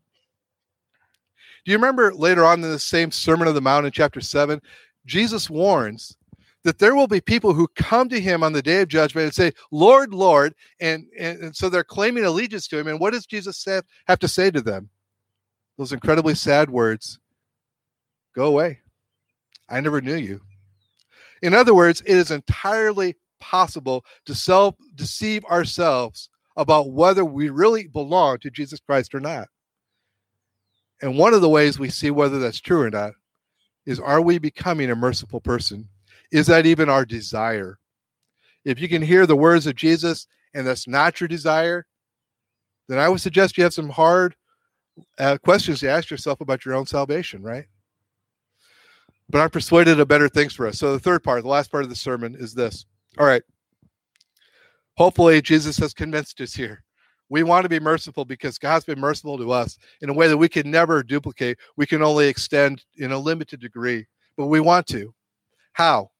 Do 1.65 1.71
you 1.71 1.78
remember 1.78 2.13
later 2.13 2.45
on 2.45 2.63
in 2.63 2.69
the 2.69 2.78
same 2.78 3.10
Sermon 3.10 3.47
of 3.47 3.56
the 3.56 3.62
Mount 3.62 3.86
in 3.86 3.91
chapter 3.91 4.21
7, 4.21 4.62
Jesus 5.06 5.49
warns 5.49 6.17
that 6.63 6.80
there 6.80 6.95
will 6.95 7.08
be 7.08 7.21
people 7.21 7.54
who 7.54 7.67
come 7.76 8.10
to 8.10 8.19
him 8.19 8.43
on 8.43 8.54
the 8.54 8.62
day 8.62 8.82
of 8.82 8.88
judgment 8.88 9.26
and 9.26 9.34
say, 9.34 9.52
Lord, 9.71 10.13
Lord, 10.13 10.56
and, 10.80 11.06
and, 11.19 11.39
and 11.39 11.56
so 11.56 11.69
they're 11.69 11.84
claiming 11.84 12.26
allegiance 12.26 12.67
to 12.67 12.78
him. 12.78 12.88
And 12.88 12.99
what 12.99 13.13
does 13.13 13.26
Jesus 13.26 13.63
have, 13.65 13.86
have 14.08 14.19
to 14.19 14.28
say 14.28 14.49
to 14.52 14.62
them? 14.62 14.89
Those 15.78 15.91
incredibly 15.91 16.36
sad 16.36 16.69
words 16.69 17.19
Go 18.36 18.45
away. 18.45 18.80
I 19.69 19.80
never 19.80 20.02
knew 20.02 20.15
you. 20.15 20.41
In 21.41 21.54
other 21.54 21.73
words, 21.73 22.02
it 22.02 22.17
is 22.17 22.32
entirely 22.32 23.15
possible 23.39 24.06
to 24.26 24.34
self 24.34 24.76
deceive 24.95 25.45
ourselves 25.45 26.30
about 26.56 26.91
whether 26.91 27.26
we 27.26 27.49
really 27.49 27.88
belong 27.88 28.39
to 28.39 28.49
Jesus 28.49 28.80
Christ 28.80 29.13
or 29.13 29.19
not. 29.19 29.49
And 31.02 31.17
one 31.17 31.34
of 31.34 31.41
the 31.41 31.49
ways 31.49 31.78
we 31.78 31.89
see 31.89 32.12
whether 32.12 32.39
that's 32.39 32.62
true 32.62 32.82
or 32.82 32.89
not 32.89 33.13
is 33.86 33.99
are 33.99 34.21
we 34.21 34.38
becoming 34.38 34.89
a 34.89 34.95
merciful 34.95 35.41
person? 35.41 35.89
Is 36.34 36.48
that 36.48 36.65
even 36.65 36.89
our 36.89 37.06
desire? 37.06 37.80
If 38.65 38.82
you 38.82 38.89
can 38.89 39.02
hear 39.02 39.26
the 39.26 39.36
words 39.36 39.67
of 39.67 39.76
Jesus 39.76 40.28
and 40.54 40.67
that's 40.67 40.88
not 40.88 41.22
your 41.22 41.30
desire, 41.30 41.86
then 42.89 43.00
I 43.00 43.08
would 43.08 43.22
suggest 43.22 43.58
you 43.58 43.63
have 43.63 43.74
some 43.74 43.89
hard 43.89 44.36
uh, 45.17 45.38
questions 45.38 45.80
to 45.80 45.89
ask 45.89 46.10
yourself 46.10 46.41
about 46.41 46.65
your 46.65 46.76
own 46.76 46.86
salvation, 46.86 47.41
right? 47.41 47.65
but 49.30 49.41
I'm 49.41 49.50
persuaded 49.50 50.00
of 50.00 50.08
better 50.08 50.30
things 50.30 50.54
for 50.54 50.67
us. 50.67 50.78
So 50.78 50.93
the 50.93 51.00
third 51.00 51.24
part, 51.24 51.41
the 51.41 51.50
last 51.50 51.72
part 51.72 51.84
of 51.84 51.89
the 51.89 51.96
sermon 51.96 52.36
is 52.38 52.54
this. 52.54 52.86
All 53.17 53.26
right. 53.26 53.43
Hopefully, 54.96 55.41
Jesus 55.41 55.78
has 55.78 55.93
convinced 55.93 56.39
us 56.39 56.54
here. 56.54 56.84
We 57.30 57.41
want 57.41 57.63
to 57.63 57.69
be 57.69 57.80
merciful 57.80 58.26
because 58.26 58.60
God's 58.60 58.86
been 58.86 59.00
merciful 59.00 59.39
to 59.39 59.52
us 59.52 59.78
in 60.02 60.10
a 60.10 60.13
way 60.13 60.28
that 60.28 60.38
we 60.38 60.50
can 60.50 60.69
never 60.69 61.02
duplicate. 61.02 61.58
We 61.78 61.88
can 61.88 62.04
only 62.04 62.28
extend 62.28 62.84
in 62.98 63.12
a 63.12 63.17
limited 63.17 63.60
degree, 63.60 64.06
but 64.38 64.48
we 64.48 64.60
want 64.60 64.86
to. 64.88 65.13
How? 65.72 66.12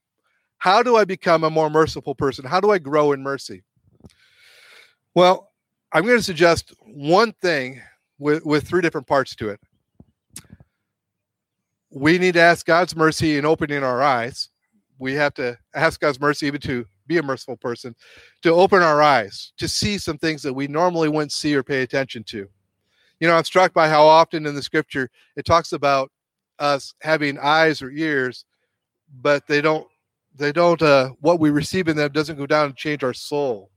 How 0.64 0.82
do 0.82 0.96
I 0.96 1.04
become 1.04 1.44
a 1.44 1.50
more 1.50 1.70
merciful 1.70 2.16
person? 2.16 2.46
How 2.46 2.62
do 2.62 2.72
I 2.72 2.78
grow 2.78 3.12
in 3.12 3.22
mercy? 3.22 3.64
Well, 5.14 5.52
I'm 5.92 6.06
going 6.06 6.16
to 6.16 6.24
suggest 6.24 6.74
one 6.80 7.34
thing 7.42 7.82
with, 8.18 8.46
with 8.46 8.66
three 8.66 8.80
different 8.80 9.06
parts 9.06 9.36
to 9.36 9.50
it. 9.50 9.60
We 11.90 12.18
need 12.18 12.36
to 12.36 12.40
ask 12.40 12.66
God's 12.66 12.96
mercy 12.96 13.38
in 13.38 13.44
opening 13.44 13.84
our 13.84 14.02
eyes. 14.02 14.52
We 15.00 15.16
have 15.16 15.34
to 15.34 15.58
ask 15.76 16.00
God's 16.00 16.22
mercy 16.22 16.48
even 16.48 16.62
to 16.62 16.86
be 17.08 17.18
a 17.18 17.24
merciful 17.24 17.58
person, 17.58 17.94
to 18.44 18.54
open 18.54 18.82
our 18.82 19.02
eyes, 19.02 19.52
to 19.58 19.68
see 19.68 19.98
some 19.98 20.18
things 20.18 20.42
that 20.44 20.54
we 20.54 20.70
normally 20.70 21.10
wouldn't 21.10 21.34
see 21.34 21.54
or 21.56 21.64
pay 21.64 21.82
attention 21.82 22.24
to. 22.28 22.48
You 23.20 23.28
know, 23.28 23.36
I'm 23.36 23.44
struck 23.44 23.74
by 23.74 23.90
how 23.90 24.06
often 24.06 24.46
in 24.46 24.56
the 24.56 24.64
scripture 24.64 25.12
it 25.36 25.44
talks 25.44 25.74
about 25.74 26.10
us 26.60 26.94
having 27.02 27.38
eyes 27.38 27.82
or 27.82 27.92
ears, 27.92 28.46
but 29.22 29.46
they 29.46 29.60
don't 29.60 29.86
they 30.36 30.52
don't 30.52 30.82
uh 30.82 31.10
what 31.20 31.40
we 31.40 31.50
receive 31.50 31.88
in 31.88 31.98
them 31.98 32.12
doesn't 32.12 32.38
go 32.38 32.46
down 32.46 32.68
and 32.68 32.76
change 32.76 33.04
our 33.04 33.14
soul. 33.14 33.70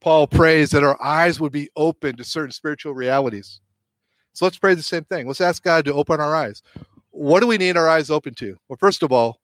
Paul 0.00 0.26
prays 0.26 0.70
that 0.70 0.84
our 0.84 1.00
eyes 1.02 1.40
would 1.40 1.52
be 1.52 1.70
open 1.76 2.16
to 2.16 2.24
certain 2.24 2.52
spiritual 2.52 2.94
realities. 2.94 3.60
So 4.32 4.44
let's 4.44 4.58
pray 4.58 4.74
the 4.74 4.82
same 4.82 5.04
thing. 5.04 5.26
Let's 5.26 5.40
ask 5.40 5.62
God 5.62 5.84
to 5.86 5.94
open 5.94 6.20
our 6.20 6.36
eyes. 6.36 6.62
What 7.10 7.40
do 7.40 7.48
we 7.48 7.58
need 7.58 7.76
our 7.76 7.88
eyes 7.88 8.10
open 8.10 8.34
to? 8.34 8.56
Well, 8.68 8.76
first 8.78 9.02
of 9.02 9.10
all, 9.10 9.40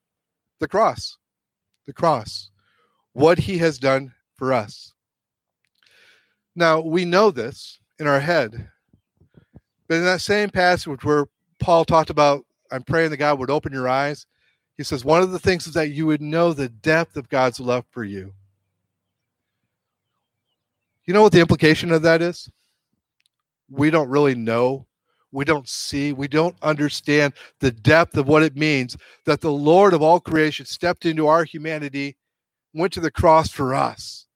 the 0.59 0.67
cross 0.67 1.17
the 1.85 1.93
cross, 1.93 2.49
what 3.13 3.37
he 3.37 3.57
has 3.59 3.77
done 3.77 4.13
for 4.35 4.53
us. 4.53 4.93
Now, 6.55 6.79
we 6.79 7.05
know 7.05 7.31
this 7.31 7.79
in 7.99 8.07
our 8.07 8.19
head, 8.19 8.69
but 9.87 9.95
in 9.95 10.05
that 10.05 10.21
same 10.21 10.49
passage 10.49 11.03
where 11.03 11.27
Paul 11.59 11.85
talked 11.85 12.09
about, 12.09 12.45
I'm 12.71 12.83
praying 12.83 13.11
that 13.11 13.17
God 13.17 13.39
would 13.39 13.51
open 13.51 13.73
your 13.73 13.87
eyes, 13.87 14.25
he 14.77 14.83
says, 14.83 15.05
one 15.05 15.21
of 15.21 15.31
the 15.31 15.39
things 15.39 15.67
is 15.67 15.73
that 15.73 15.91
you 15.91 16.05
would 16.05 16.21
know 16.21 16.53
the 16.53 16.69
depth 16.69 17.17
of 17.17 17.29
God's 17.29 17.59
love 17.59 17.85
for 17.91 18.03
you. 18.03 18.33
You 21.05 21.13
know 21.13 21.21
what 21.21 21.31
the 21.31 21.39
implication 21.39 21.91
of 21.91 22.01
that 22.01 22.21
is? 22.21 22.49
We 23.69 23.89
don't 23.89 24.09
really 24.09 24.35
know 24.35 24.87
we 25.35 25.43
don't 25.43 25.67
see, 25.67 26.13
we 26.13 26.29
don't 26.29 26.55
understand 26.61 27.33
the 27.59 27.71
depth 27.71 28.15
of 28.15 28.25
what 28.25 28.41
it 28.41 28.55
means 28.55 28.95
that 29.25 29.41
the 29.41 29.51
Lord 29.51 29.93
of 29.93 30.01
all 30.01 30.21
creation 30.21 30.65
stepped 30.65 31.05
into 31.05 31.27
our 31.27 31.43
humanity, 31.43 32.15
went 32.73 32.93
to 32.93 33.01
the 33.01 33.11
cross 33.11 33.49
for 33.49 33.75
us 33.75 34.27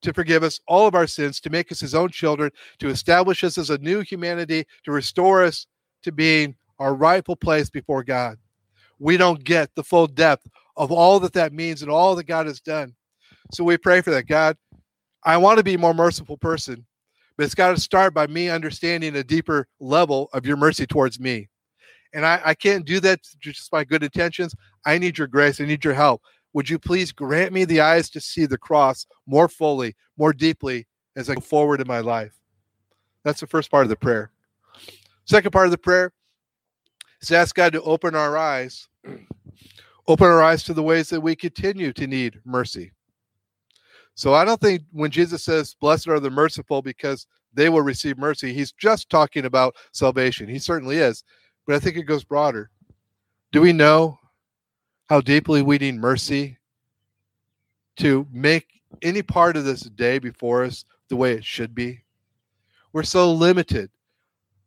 to 0.00 0.14
forgive 0.14 0.42
us 0.42 0.58
all 0.66 0.86
of 0.86 0.94
our 0.94 1.06
sins, 1.06 1.38
to 1.40 1.50
make 1.50 1.70
us 1.70 1.80
his 1.80 1.94
own 1.94 2.08
children, 2.08 2.50
to 2.78 2.88
establish 2.88 3.44
us 3.44 3.58
as 3.58 3.68
a 3.68 3.78
new 3.78 4.00
humanity, 4.00 4.64
to 4.84 4.92
restore 4.92 5.44
us 5.44 5.66
to 6.02 6.12
being 6.12 6.56
our 6.78 6.94
rightful 6.94 7.36
place 7.36 7.68
before 7.68 8.02
God. 8.02 8.38
We 8.98 9.16
don't 9.16 9.42
get 9.42 9.74
the 9.74 9.84
full 9.84 10.06
depth 10.06 10.46
of 10.76 10.92
all 10.92 11.20
that 11.20 11.32
that 11.34 11.52
means 11.52 11.82
and 11.82 11.90
all 11.90 12.14
that 12.16 12.24
God 12.24 12.46
has 12.46 12.60
done. 12.60 12.94
So 13.52 13.64
we 13.64 13.76
pray 13.76 14.00
for 14.00 14.10
that. 14.10 14.26
God, 14.26 14.56
I 15.24 15.36
want 15.36 15.58
to 15.58 15.64
be 15.64 15.74
a 15.74 15.78
more 15.78 15.94
merciful 15.94 16.36
person. 16.36 16.84
But 17.36 17.44
it's 17.44 17.54
got 17.54 17.70
to 17.70 17.80
start 17.80 18.14
by 18.14 18.26
me 18.26 18.48
understanding 18.48 19.14
a 19.14 19.22
deeper 19.22 19.68
level 19.78 20.28
of 20.32 20.44
your 20.44 20.56
mercy 20.56 20.86
towards 20.86 21.20
me. 21.20 21.48
And 22.12 22.26
I, 22.26 22.40
I 22.44 22.54
can't 22.54 22.84
do 22.84 22.98
that 23.00 23.20
just 23.40 23.70
by 23.70 23.84
good 23.84 24.02
intentions. 24.02 24.54
I 24.84 24.98
need 24.98 25.18
your 25.18 25.28
grace. 25.28 25.60
I 25.60 25.64
need 25.64 25.84
your 25.84 25.94
help. 25.94 26.22
Would 26.54 26.68
you 26.68 26.78
please 26.78 27.12
grant 27.12 27.52
me 27.52 27.64
the 27.64 27.80
eyes 27.80 28.10
to 28.10 28.20
see 28.20 28.46
the 28.46 28.58
cross 28.58 29.06
more 29.26 29.48
fully, 29.48 29.94
more 30.16 30.32
deeply 30.32 30.86
as 31.14 31.30
I 31.30 31.34
go 31.34 31.40
forward 31.40 31.80
in 31.80 31.86
my 31.86 32.00
life? 32.00 32.34
That's 33.24 33.40
the 33.40 33.46
first 33.46 33.70
part 33.70 33.84
of 33.84 33.90
the 33.90 33.96
prayer. 33.96 34.32
Second 35.26 35.52
part 35.52 35.66
of 35.66 35.70
the 35.70 35.78
prayer 35.78 36.12
is 37.20 37.32
ask 37.32 37.54
God 37.54 37.72
to 37.72 37.82
open 37.82 38.14
our 38.14 38.36
eyes, 38.36 38.88
open 40.06 40.26
our 40.26 40.42
eyes 40.42 40.62
to 40.64 40.74
the 40.74 40.82
ways 40.82 41.08
that 41.10 41.20
we 41.20 41.34
continue 41.36 41.92
to 41.92 42.06
need 42.06 42.40
mercy. 42.44 42.92
So 44.14 44.34
I 44.34 44.44
don't 44.44 44.60
think 44.60 44.82
when 44.90 45.10
Jesus 45.10 45.44
says, 45.44 45.76
Blessed 45.80 46.08
are 46.08 46.20
the 46.20 46.30
merciful 46.30 46.82
because 46.82 47.26
they 47.54 47.68
will 47.68 47.82
receive 47.82 48.18
mercy, 48.18 48.52
he's 48.52 48.72
just 48.72 49.10
talking 49.10 49.44
about 49.44 49.76
salvation. 49.92 50.48
He 50.48 50.58
certainly 50.58 50.98
is. 50.98 51.24
But 51.66 51.76
I 51.76 51.78
think 51.78 51.96
it 51.96 52.02
goes 52.02 52.24
broader. 52.24 52.70
Do 53.52 53.60
we 53.60 53.72
know 53.72 54.18
how 55.08 55.20
deeply 55.20 55.62
we 55.62 55.78
need 55.78 55.96
mercy 55.96 56.58
to 57.98 58.26
make 58.32 58.66
any 59.02 59.22
part 59.22 59.56
of 59.56 59.64
this 59.64 59.80
day 59.82 60.18
before 60.18 60.64
us 60.64 60.84
the 61.08 61.16
way 61.16 61.32
it 61.32 61.44
should 61.44 61.74
be? 61.74 62.02
We're 62.92 63.02
so 63.02 63.32
limited, 63.32 63.90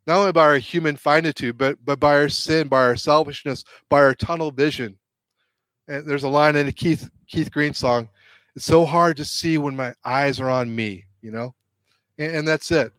not 0.06 0.18
only 0.18 0.32
by 0.32 0.42
our 0.44 0.58
human 0.58 0.96
finitude, 0.96 1.58
but, 1.58 1.78
but 1.84 2.00
by 2.00 2.14
our 2.14 2.28
sin, 2.28 2.68
by 2.68 2.82
our 2.82 2.96
selfishness, 2.96 3.64
by 3.88 3.98
our 3.98 4.14
tunnel 4.14 4.50
vision. 4.50 4.96
And 5.88 6.06
there's 6.06 6.24
a 6.24 6.28
line 6.28 6.56
in 6.56 6.68
a 6.68 6.72
Keith 6.72 7.08
Keith 7.28 7.50
Green 7.50 7.72
song 7.74 8.08
it's 8.54 8.66
so 8.66 8.84
hard 8.84 9.16
to 9.16 9.24
see 9.24 9.58
when 9.58 9.76
my 9.76 9.94
eyes 10.04 10.40
are 10.40 10.50
on 10.50 10.74
me, 10.74 11.04
you 11.22 11.30
know? 11.30 11.54
And, 12.18 12.36
and 12.36 12.48
that's 12.48 12.70
it. 12.70 12.92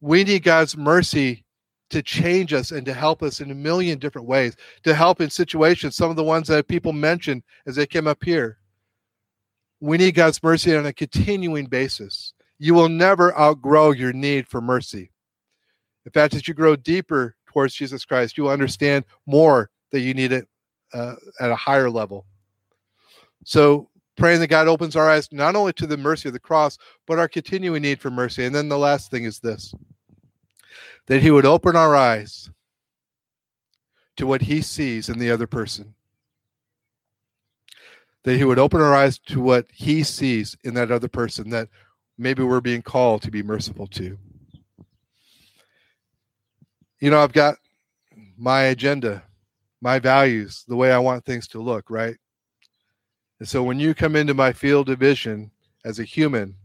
We 0.00 0.24
need 0.24 0.42
God's 0.42 0.76
mercy 0.76 1.44
to 1.90 2.02
change 2.02 2.52
us 2.52 2.70
and 2.72 2.84
to 2.86 2.94
help 2.94 3.22
us 3.22 3.40
in 3.40 3.50
a 3.50 3.54
million 3.54 3.98
different 3.98 4.26
ways, 4.26 4.56
to 4.82 4.94
help 4.94 5.20
in 5.20 5.30
situations, 5.30 5.96
some 5.96 6.10
of 6.10 6.16
the 6.16 6.24
ones 6.24 6.48
that 6.48 6.66
people 6.66 6.92
mentioned 6.92 7.42
as 7.66 7.76
they 7.76 7.86
came 7.86 8.06
up 8.06 8.24
here. 8.24 8.58
We 9.80 9.98
need 9.98 10.14
God's 10.14 10.42
mercy 10.42 10.74
on 10.74 10.86
a 10.86 10.92
continuing 10.92 11.66
basis. 11.66 12.32
You 12.58 12.74
will 12.74 12.88
never 12.88 13.38
outgrow 13.38 13.92
your 13.92 14.12
need 14.12 14.48
for 14.48 14.60
mercy. 14.60 15.10
In 16.06 16.12
fact, 16.12 16.34
as 16.34 16.46
you 16.46 16.54
grow 16.54 16.76
deeper 16.76 17.34
towards 17.46 17.74
Jesus 17.74 18.04
Christ, 18.04 18.36
you 18.36 18.44
will 18.44 18.50
understand 18.50 19.04
more 19.26 19.70
that 19.90 20.00
you 20.00 20.14
need 20.14 20.32
it 20.32 20.48
uh, 20.92 21.14
at 21.40 21.50
a 21.50 21.56
higher 21.56 21.90
level. 21.90 22.26
So 23.44 23.88
praying 24.16 24.40
that 24.40 24.48
God 24.48 24.68
opens 24.68 24.96
our 24.96 25.08
eyes 25.08 25.28
not 25.32 25.56
only 25.56 25.72
to 25.74 25.86
the 25.86 25.96
mercy 25.96 26.28
of 26.28 26.32
the 26.32 26.40
cross, 26.40 26.78
but 27.06 27.18
our 27.18 27.28
continuing 27.28 27.82
need 27.82 28.00
for 28.00 28.10
mercy. 28.10 28.44
And 28.44 28.54
then 28.54 28.68
the 28.68 28.78
last 28.78 29.10
thing 29.10 29.24
is 29.24 29.40
this 29.40 29.74
that 31.06 31.22
He 31.22 31.30
would 31.30 31.46
open 31.46 31.76
our 31.76 31.94
eyes 31.94 32.50
to 34.16 34.26
what 34.26 34.42
He 34.42 34.62
sees 34.62 35.08
in 35.08 35.18
the 35.18 35.30
other 35.30 35.46
person. 35.46 35.94
That 38.24 38.36
He 38.36 38.44
would 38.44 38.58
open 38.58 38.80
our 38.80 38.94
eyes 38.94 39.18
to 39.26 39.40
what 39.40 39.66
He 39.72 40.02
sees 40.02 40.56
in 40.64 40.74
that 40.74 40.90
other 40.90 41.08
person 41.08 41.50
that 41.50 41.68
maybe 42.16 42.42
we're 42.42 42.60
being 42.60 42.82
called 42.82 43.22
to 43.22 43.30
be 43.30 43.42
merciful 43.42 43.86
to. 43.88 44.16
You 47.04 47.10
know, 47.10 47.20
I've 47.20 47.34
got 47.34 47.56
my 48.38 48.62
agenda, 48.62 49.22
my 49.82 49.98
values, 49.98 50.64
the 50.66 50.74
way 50.74 50.90
I 50.90 50.96
want 50.96 51.22
things 51.26 51.46
to 51.48 51.60
look, 51.60 51.90
right? 51.90 52.16
And 53.40 53.46
so 53.46 53.62
when 53.62 53.78
you 53.78 53.92
come 53.92 54.16
into 54.16 54.32
my 54.32 54.54
field 54.54 54.88
of 54.88 55.00
vision 55.00 55.50
as 55.84 55.98
a 55.98 56.04
human, 56.04 56.56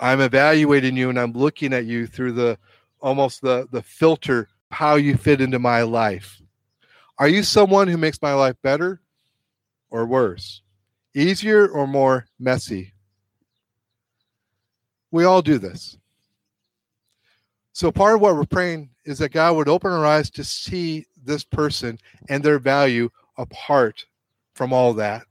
I'm 0.00 0.22
evaluating 0.22 0.96
you 0.96 1.10
and 1.10 1.20
I'm 1.20 1.32
looking 1.32 1.74
at 1.74 1.84
you 1.84 2.06
through 2.06 2.32
the 2.32 2.56
almost 2.98 3.42
the 3.42 3.68
the 3.70 3.82
filter 3.82 4.48
how 4.70 4.94
you 4.94 5.18
fit 5.18 5.42
into 5.42 5.58
my 5.58 5.82
life. 5.82 6.40
Are 7.18 7.28
you 7.28 7.42
someone 7.42 7.88
who 7.88 7.98
makes 7.98 8.22
my 8.22 8.32
life 8.32 8.56
better 8.62 9.02
or 9.90 10.06
worse? 10.06 10.62
Easier 11.14 11.68
or 11.68 11.86
more 11.86 12.24
messy? 12.38 12.94
We 15.10 15.24
all 15.24 15.42
do 15.42 15.58
this. 15.58 15.98
So 17.74 17.92
part 17.92 18.14
of 18.14 18.22
what 18.22 18.34
we're 18.34 18.46
praying 18.46 18.92
is 19.04 19.18
that 19.18 19.32
God 19.32 19.56
would 19.56 19.68
open 19.68 19.92
our 19.92 20.06
eyes 20.06 20.30
to 20.30 20.44
see 20.44 21.06
this 21.24 21.44
person 21.44 21.98
and 22.28 22.42
their 22.42 22.58
value 22.58 23.10
apart 23.36 24.04
from 24.54 24.72
all 24.72 24.94
that, 24.94 25.24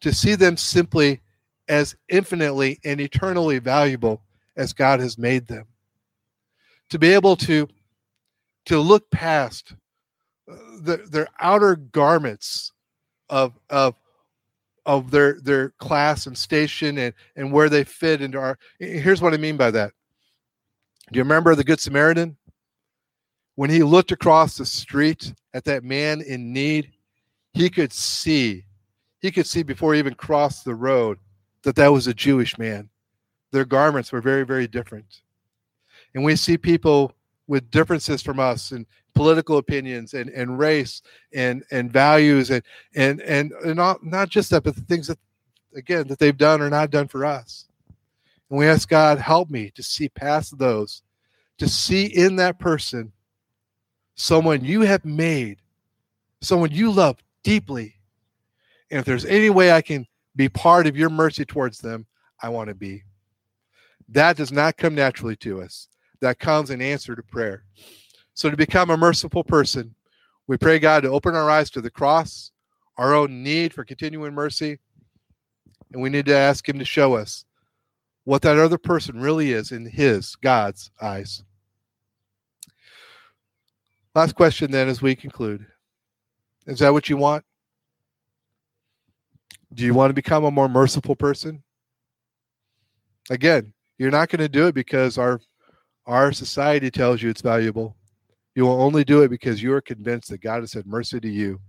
to 0.00 0.12
see 0.12 0.34
them 0.34 0.56
simply 0.56 1.20
as 1.68 1.94
infinitely 2.08 2.80
and 2.84 3.00
eternally 3.00 3.58
valuable 3.58 4.22
as 4.56 4.72
God 4.72 5.00
has 5.00 5.18
made 5.18 5.46
them. 5.46 5.66
To 6.90 6.98
be 6.98 7.12
able 7.12 7.36
to, 7.36 7.68
to 8.66 8.78
look 8.78 9.10
past 9.10 9.74
uh, 10.50 10.56
the, 10.80 10.96
their 11.10 11.28
outer 11.40 11.76
garments 11.76 12.72
of, 13.30 13.58
of, 13.70 13.94
of 14.84 15.10
their, 15.10 15.40
their 15.40 15.70
class 15.78 16.26
and 16.26 16.36
station 16.36 16.98
and, 16.98 17.14
and 17.36 17.52
where 17.52 17.68
they 17.68 17.84
fit 17.84 18.20
into 18.20 18.38
our. 18.38 18.58
Here's 18.78 19.22
what 19.22 19.32
I 19.32 19.38
mean 19.38 19.56
by 19.56 19.70
that. 19.70 19.92
Do 21.10 21.18
you 21.18 21.22
remember 21.22 21.54
the 21.54 21.64
Good 21.64 21.80
Samaritan? 21.80 22.36
When 23.54 23.70
he 23.70 23.82
looked 23.82 24.12
across 24.12 24.56
the 24.56 24.64
street 24.64 25.34
at 25.52 25.64
that 25.64 25.84
man 25.84 26.22
in 26.22 26.52
need, 26.52 26.92
he 27.52 27.68
could 27.68 27.92
see, 27.92 28.64
he 29.20 29.30
could 29.30 29.46
see 29.46 29.62
before 29.62 29.92
he 29.92 29.98
even 29.98 30.14
crossed 30.14 30.64
the 30.64 30.74
road 30.74 31.18
that 31.62 31.76
that 31.76 31.92
was 31.92 32.06
a 32.06 32.14
Jewish 32.14 32.56
man. 32.58 32.88
Their 33.50 33.66
garments 33.66 34.10
were 34.10 34.22
very, 34.22 34.44
very 34.44 34.66
different. 34.66 35.20
And 36.14 36.24
we 36.24 36.36
see 36.36 36.56
people 36.56 37.12
with 37.46 37.70
differences 37.70 38.22
from 38.22 38.40
us 38.40 38.72
and 38.72 38.86
political 39.14 39.58
opinions 39.58 40.14
and, 40.14 40.30
and 40.30 40.58
race 40.58 41.02
and, 41.34 41.62
and 41.70 41.92
values 41.92 42.50
and, 42.50 42.62
and, 42.94 43.20
and, 43.20 43.52
and 43.64 43.76
not, 43.76 44.04
not 44.04 44.30
just 44.30 44.50
that, 44.50 44.64
but 44.64 44.74
the 44.74 44.82
things 44.82 45.06
that, 45.08 45.18
again, 45.74 46.08
that 46.08 46.18
they've 46.18 46.36
done 46.36 46.62
or 46.62 46.70
not 46.70 46.90
done 46.90 47.08
for 47.08 47.26
us. 47.26 47.66
And 48.48 48.58
we 48.58 48.66
ask 48.66 48.88
God, 48.88 49.18
help 49.18 49.50
me 49.50 49.70
to 49.74 49.82
see 49.82 50.08
past 50.08 50.56
those, 50.58 51.02
to 51.58 51.68
see 51.68 52.06
in 52.06 52.36
that 52.36 52.58
person 52.58 53.12
someone 54.22 54.64
you 54.64 54.82
have 54.82 55.04
made, 55.04 55.58
someone 56.40 56.70
you 56.70 56.92
love 56.92 57.16
deeply. 57.42 57.96
And 58.90 59.00
if 59.00 59.04
there's 59.04 59.24
any 59.24 59.50
way 59.50 59.72
I 59.72 59.82
can 59.82 60.06
be 60.36 60.48
part 60.48 60.86
of 60.86 60.96
your 60.96 61.10
mercy 61.10 61.44
towards 61.44 61.78
them, 61.78 62.06
I 62.40 62.48
want 62.48 62.68
to 62.68 62.74
be. 62.74 63.02
That 64.08 64.36
does 64.36 64.52
not 64.52 64.76
come 64.76 64.94
naturally 64.94 65.34
to 65.36 65.60
us. 65.60 65.88
That 66.20 66.38
comes 66.38 66.70
in 66.70 66.80
answer 66.80 67.16
to 67.16 67.22
prayer. 67.22 67.64
So, 68.34 68.48
to 68.48 68.56
become 68.56 68.90
a 68.90 68.96
merciful 68.96 69.42
person, 69.42 69.94
we 70.46 70.56
pray 70.56 70.78
God 70.78 71.02
to 71.02 71.10
open 71.10 71.34
our 71.34 71.50
eyes 71.50 71.70
to 71.70 71.80
the 71.80 71.90
cross, 71.90 72.52
our 72.96 73.14
own 73.14 73.42
need 73.42 73.74
for 73.74 73.84
continuing 73.84 74.34
mercy, 74.34 74.78
and 75.92 76.00
we 76.00 76.10
need 76.10 76.26
to 76.26 76.36
ask 76.36 76.68
Him 76.68 76.78
to 76.78 76.84
show 76.84 77.14
us 77.14 77.44
what 78.24 78.42
that 78.42 78.58
other 78.58 78.78
person 78.78 79.20
really 79.20 79.52
is 79.52 79.72
in 79.72 79.84
His, 79.84 80.36
God's 80.36 80.90
eyes. 81.00 81.42
Last 84.14 84.34
question, 84.34 84.70
then, 84.70 84.88
as 84.88 85.00
we 85.00 85.14
conclude 85.14 85.66
Is 86.66 86.80
that 86.80 86.92
what 86.92 87.08
you 87.08 87.16
want? 87.16 87.44
Do 89.74 89.84
you 89.84 89.94
want 89.94 90.10
to 90.10 90.14
become 90.14 90.44
a 90.44 90.50
more 90.50 90.68
merciful 90.68 91.16
person? 91.16 91.62
Again, 93.30 93.72
you're 93.98 94.10
not 94.10 94.28
going 94.28 94.40
to 94.40 94.48
do 94.48 94.66
it 94.66 94.74
because 94.74 95.16
our 95.16 95.40
our 96.06 96.32
society 96.32 96.90
tells 96.90 97.22
you 97.22 97.30
it's 97.30 97.40
valuable. 97.40 97.96
You 98.54 98.64
will 98.64 98.82
only 98.82 99.04
do 99.04 99.22
it 99.22 99.28
because 99.28 99.62
you 99.62 99.72
are 99.72 99.80
convinced 99.80 100.28
that 100.30 100.42
God 100.42 100.60
has 100.60 100.72
had 100.72 100.86
mercy 100.86 101.20
to 101.20 101.28
you 101.28 101.60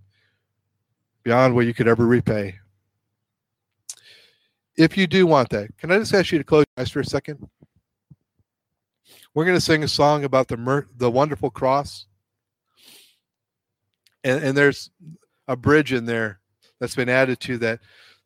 beyond 1.24 1.56
what 1.56 1.66
you 1.66 1.74
could 1.74 1.88
ever 1.88 2.06
repay. 2.06 2.56
If 4.76 4.98
you 4.98 5.08
do 5.08 5.28
want 5.28 5.50
that, 5.50 5.78
can 5.78 5.92
I 5.92 6.00
just 6.00 6.14
ask 6.14 6.32
you 6.32 6.40
to 6.40 6.44
close 6.44 6.66
your 6.76 6.82
eyes 6.82 6.90
for 6.90 7.00
a 7.00 7.06
second? 7.06 7.48
We're 9.34 9.46
going 9.46 9.58
to 9.58 9.62
sing 9.62 9.84
a 9.84 9.88
song 9.88 10.24
about 10.24 10.48
the 10.48 10.58
mer- 10.58 10.88
the 10.98 11.12
wonderful 11.12 11.52
cross, 11.52 12.08
and, 14.24 14.44
and 14.44 14.58
there's 14.58 14.90
a 15.48 15.56
bridge 15.56 15.94
in 15.94 16.06
there 16.06 16.40
that's 16.80 16.96
been 16.96 17.10
added 17.10 17.40
to 17.42 17.58
that. 17.60 17.80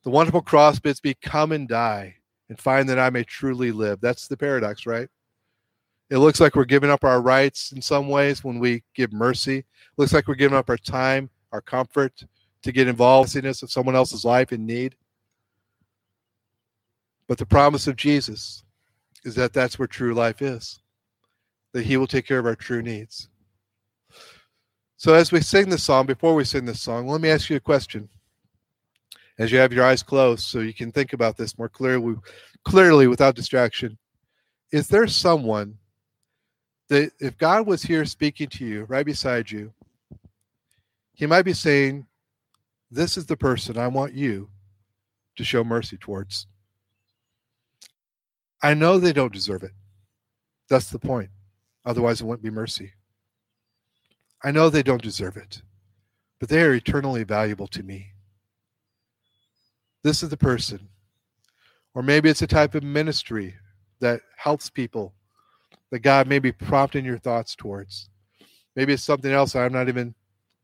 The 0.03 0.09
wonderful 0.09 0.41
cross 0.41 0.79
bids 0.79 1.03
me 1.03 1.15
come 1.21 1.51
and 1.51 1.67
die 1.67 2.15
and 2.49 2.59
find 2.59 2.87
that 2.89 2.99
I 2.99 3.09
may 3.09 3.23
truly 3.23 3.71
live. 3.71 3.99
That's 3.99 4.27
the 4.27 4.37
paradox, 4.37 4.85
right? 4.85 5.09
It 6.09 6.19
looks 6.19 6.39
like 6.39 6.55
we're 6.55 6.65
giving 6.65 6.89
up 6.89 7.03
our 7.03 7.21
rights 7.21 7.73
in 7.73 7.81
some 7.81 8.07
ways 8.07 8.43
when 8.43 8.59
we 8.59 8.83
give 8.95 9.11
mercy. 9.11 9.57
It 9.57 9.65
looks 9.97 10.13
like 10.13 10.27
we're 10.27 10.35
giving 10.35 10.57
up 10.57 10.69
our 10.69 10.77
time, 10.77 11.29
our 11.51 11.61
comfort 11.61 12.23
to 12.63 12.71
get 12.71 12.87
involved 12.87 13.35
in 13.35 13.45
of 13.45 13.55
someone 13.55 13.95
else's 13.95 14.23
life 14.23 14.53
in 14.53 14.65
need. 14.65 14.95
But 17.27 17.37
the 17.37 17.45
promise 17.45 17.87
of 17.87 17.97
Jesus 17.97 18.63
is 19.25 19.35
that 19.35 19.51
that's 19.51 19.77
where 19.77 19.87
true 19.87 20.13
life 20.13 20.41
is, 20.41 20.79
that 21.73 21.85
He 21.85 21.97
will 21.97 22.07
take 22.07 22.25
care 22.25 22.39
of 22.39 22.45
our 22.45 22.55
true 22.55 22.81
needs. 22.81 23.27
So, 24.99 25.13
as 25.13 25.31
we 25.31 25.41
sing 25.41 25.69
this 25.69 25.83
song, 25.83 26.07
before 26.07 26.33
we 26.33 26.43
sing 26.43 26.65
this 26.65 26.81
song, 26.81 27.07
let 27.07 27.21
me 27.21 27.29
ask 27.29 27.51
you 27.51 27.55
a 27.55 27.59
question. 27.59 28.09
As 29.37 29.51
you 29.51 29.59
have 29.59 29.71
your 29.71 29.85
eyes 29.85 30.01
closed, 30.01 30.45
so 30.45 30.59
you 30.59 30.73
can 30.73 30.91
think 30.91 31.13
about 31.13 31.37
this 31.37 31.59
more 31.59 31.69
clearly, 31.69 32.15
clearly 32.65 33.05
without 33.05 33.35
distraction. 33.35 33.99
Is 34.71 34.87
there 34.87 35.05
someone 35.05 35.77
that 36.89 37.11
if 37.19 37.37
God 37.37 37.67
was 37.67 37.83
here 37.83 38.05
speaking 38.05 38.49
to 38.49 38.65
you 38.65 38.85
right 38.85 39.05
beside 39.05 39.51
you, 39.51 39.71
he 41.13 41.27
might 41.27 41.43
be 41.43 41.53
saying, 41.53 42.07
This 42.89 43.17
is 43.17 43.27
the 43.27 43.37
person 43.37 43.77
I 43.77 43.87
want 43.87 44.13
you 44.13 44.49
to 45.35 45.43
show 45.43 45.63
mercy 45.63 45.97
towards. 45.97 46.47
I 48.63 48.73
know 48.73 48.97
they 48.97 49.13
don't 49.13 49.31
deserve 49.31 49.61
it. 49.61 49.73
That's 50.69 50.89
the 50.89 50.97
point. 50.97 51.29
Otherwise, 51.85 52.19
it 52.19 52.25
wouldn't 52.25 52.43
be 52.43 52.49
mercy. 52.49 52.93
I 54.43 54.51
know 54.51 54.69
they 54.69 54.83
don't 54.83 55.01
deserve 55.01 55.37
it, 55.37 55.61
but 56.39 56.49
they 56.49 56.61
are 56.61 56.73
eternally 56.73 57.23
valuable 57.23 57.67
to 57.67 57.83
me. 57.83 58.11
This 60.03 60.23
is 60.23 60.29
the 60.29 60.37
person. 60.37 60.89
Or 61.93 62.03
maybe 62.03 62.29
it's 62.29 62.43
a 62.43 62.47
type 62.47 62.75
of 62.75 62.83
ministry 62.83 63.55
that 63.99 64.21
helps 64.37 64.69
people 64.69 65.13
that 65.89 65.99
God 65.99 66.27
may 66.27 66.39
be 66.39 66.51
prompting 66.51 67.03
your 67.03 67.17
thoughts 67.17 67.55
towards. 67.55 68.09
Maybe 68.75 68.93
it's 68.93 69.03
something 69.03 69.31
else 69.31 69.55
I'm 69.55 69.73
not 69.73 69.87
even 69.87 70.13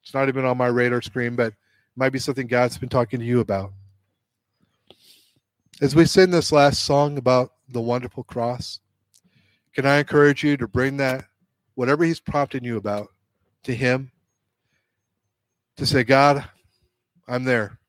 it's 0.03 0.13
not 0.13 0.27
even 0.27 0.45
on 0.45 0.57
my 0.57 0.67
radar 0.67 1.01
screen, 1.01 1.35
but 1.35 1.47
it 1.47 1.55
might 1.95 2.11
be 2.11 2.19
something 2.19 2.45
God's 2.45 2.77
been 2.77 2.89
talking 2.89 3.19
to 3.19 3.25
you 3.25 3.39
about. 3.39 3.71
As 5.81 5.95
we 5.95 6.05
sing 6.05 6.29
this 6.29 6.51
last 6.51 6.85
song 6.85 7.17
about 7.17 7.53
the 7.69 7.81
wonderful 7.81 8.23
cross, 8.23 8.79
can 9.73 9.85
I 9.85 9.97
encourage 9.99 10.43
you 10.43 10.57
to 10.57 10.67
bring 10.67 10.97
that, 10.97 11.25
whatever 11.75 12.03
He's 12.03 12.19
prompting 12.19 12.63
you 12.63 12.77
about, 12.77 13.07
to 13.63 13.75
Him? 13.75 14.11
To 15.77 15.85
say, 15.85 16.03
God, 16.03 16.45
I'm 17.27 17.43
there. 17.43 17.79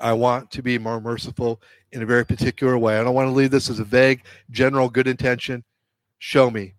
I 0.00 0.12
want 0.14 0.50
to 0.52 0.62
be 0.62 0.78
more 0.78 1.00
merciful 1.00 1.60
in 1.92 2.02
a 2.02 2.06
very 2.06 2.26
particular 2.26 2.76
way. 2.76 2.98
I 2.98 3.04
don't 3.04 3.14
want 3.14 3.28
to 3.28 3.32
leave 3.32 3.52
this 3.52 3.70
as 3.70 3.78
a 3.78 3.84
vague, 3.84 4.22
general 4.50 4.88
good 4.88 5.06
intention. 5.06 5.62
Show 6.18 6.50
me. 6.50 6.74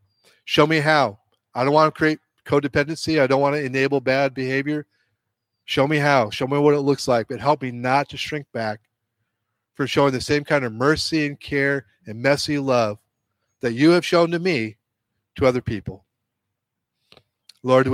Show 0.46 0.68
me 0.68 0.80
how. 0.80 1.20
I 1.56 1.64
don't 1.64 1.74
want 1.74 1.94
to 1.94 1.98
create 1.98 2.20
codependency. 2.46 3.22
I 3.22 3.28
don't 3.28 3.42
want 3.42 3.56
to 3.56 3.64
enable 3.64 4.02
bad 4.02 4.34
behavior. 4.34 4.86
Show 5.66 5.88
me 5.88 5.98
how. 5.98 6.30
Show 6.30 6.48
me 6.48 6.58
what 6.58 6.74
it 6.74 6.82
looks 6.82 7.08
like, 7.08 7.28
but 7.30 7.40
help 7.40 7.62
me 7.62 7.72
not 7.72 8.10
to 8.10 8.18
shrink 8.18 8.46
back 8.52 8.82
from 9.76 9.88
showing 9.88 10.12
the 10.12 10.22
same 10.22 10.44
kind 10.44 10.66
of 10.66 10.74
mercy 10.74 11.26
and 11.26 11.40
care 11.40 11.86
and 12.06 12.22
messy 12.22 12.58
love 12.58 13.00
that 13.62 13.74
you 13.74 13.92
have 13.92 14.06
shown 14.06 14.32
to 14.32 14.40
me 14.40 14.76
to 15.36 15.46
other 15.46 15.62
people. 15.62 16.04
Lord, 17.64 17.88
would 17.88 17.94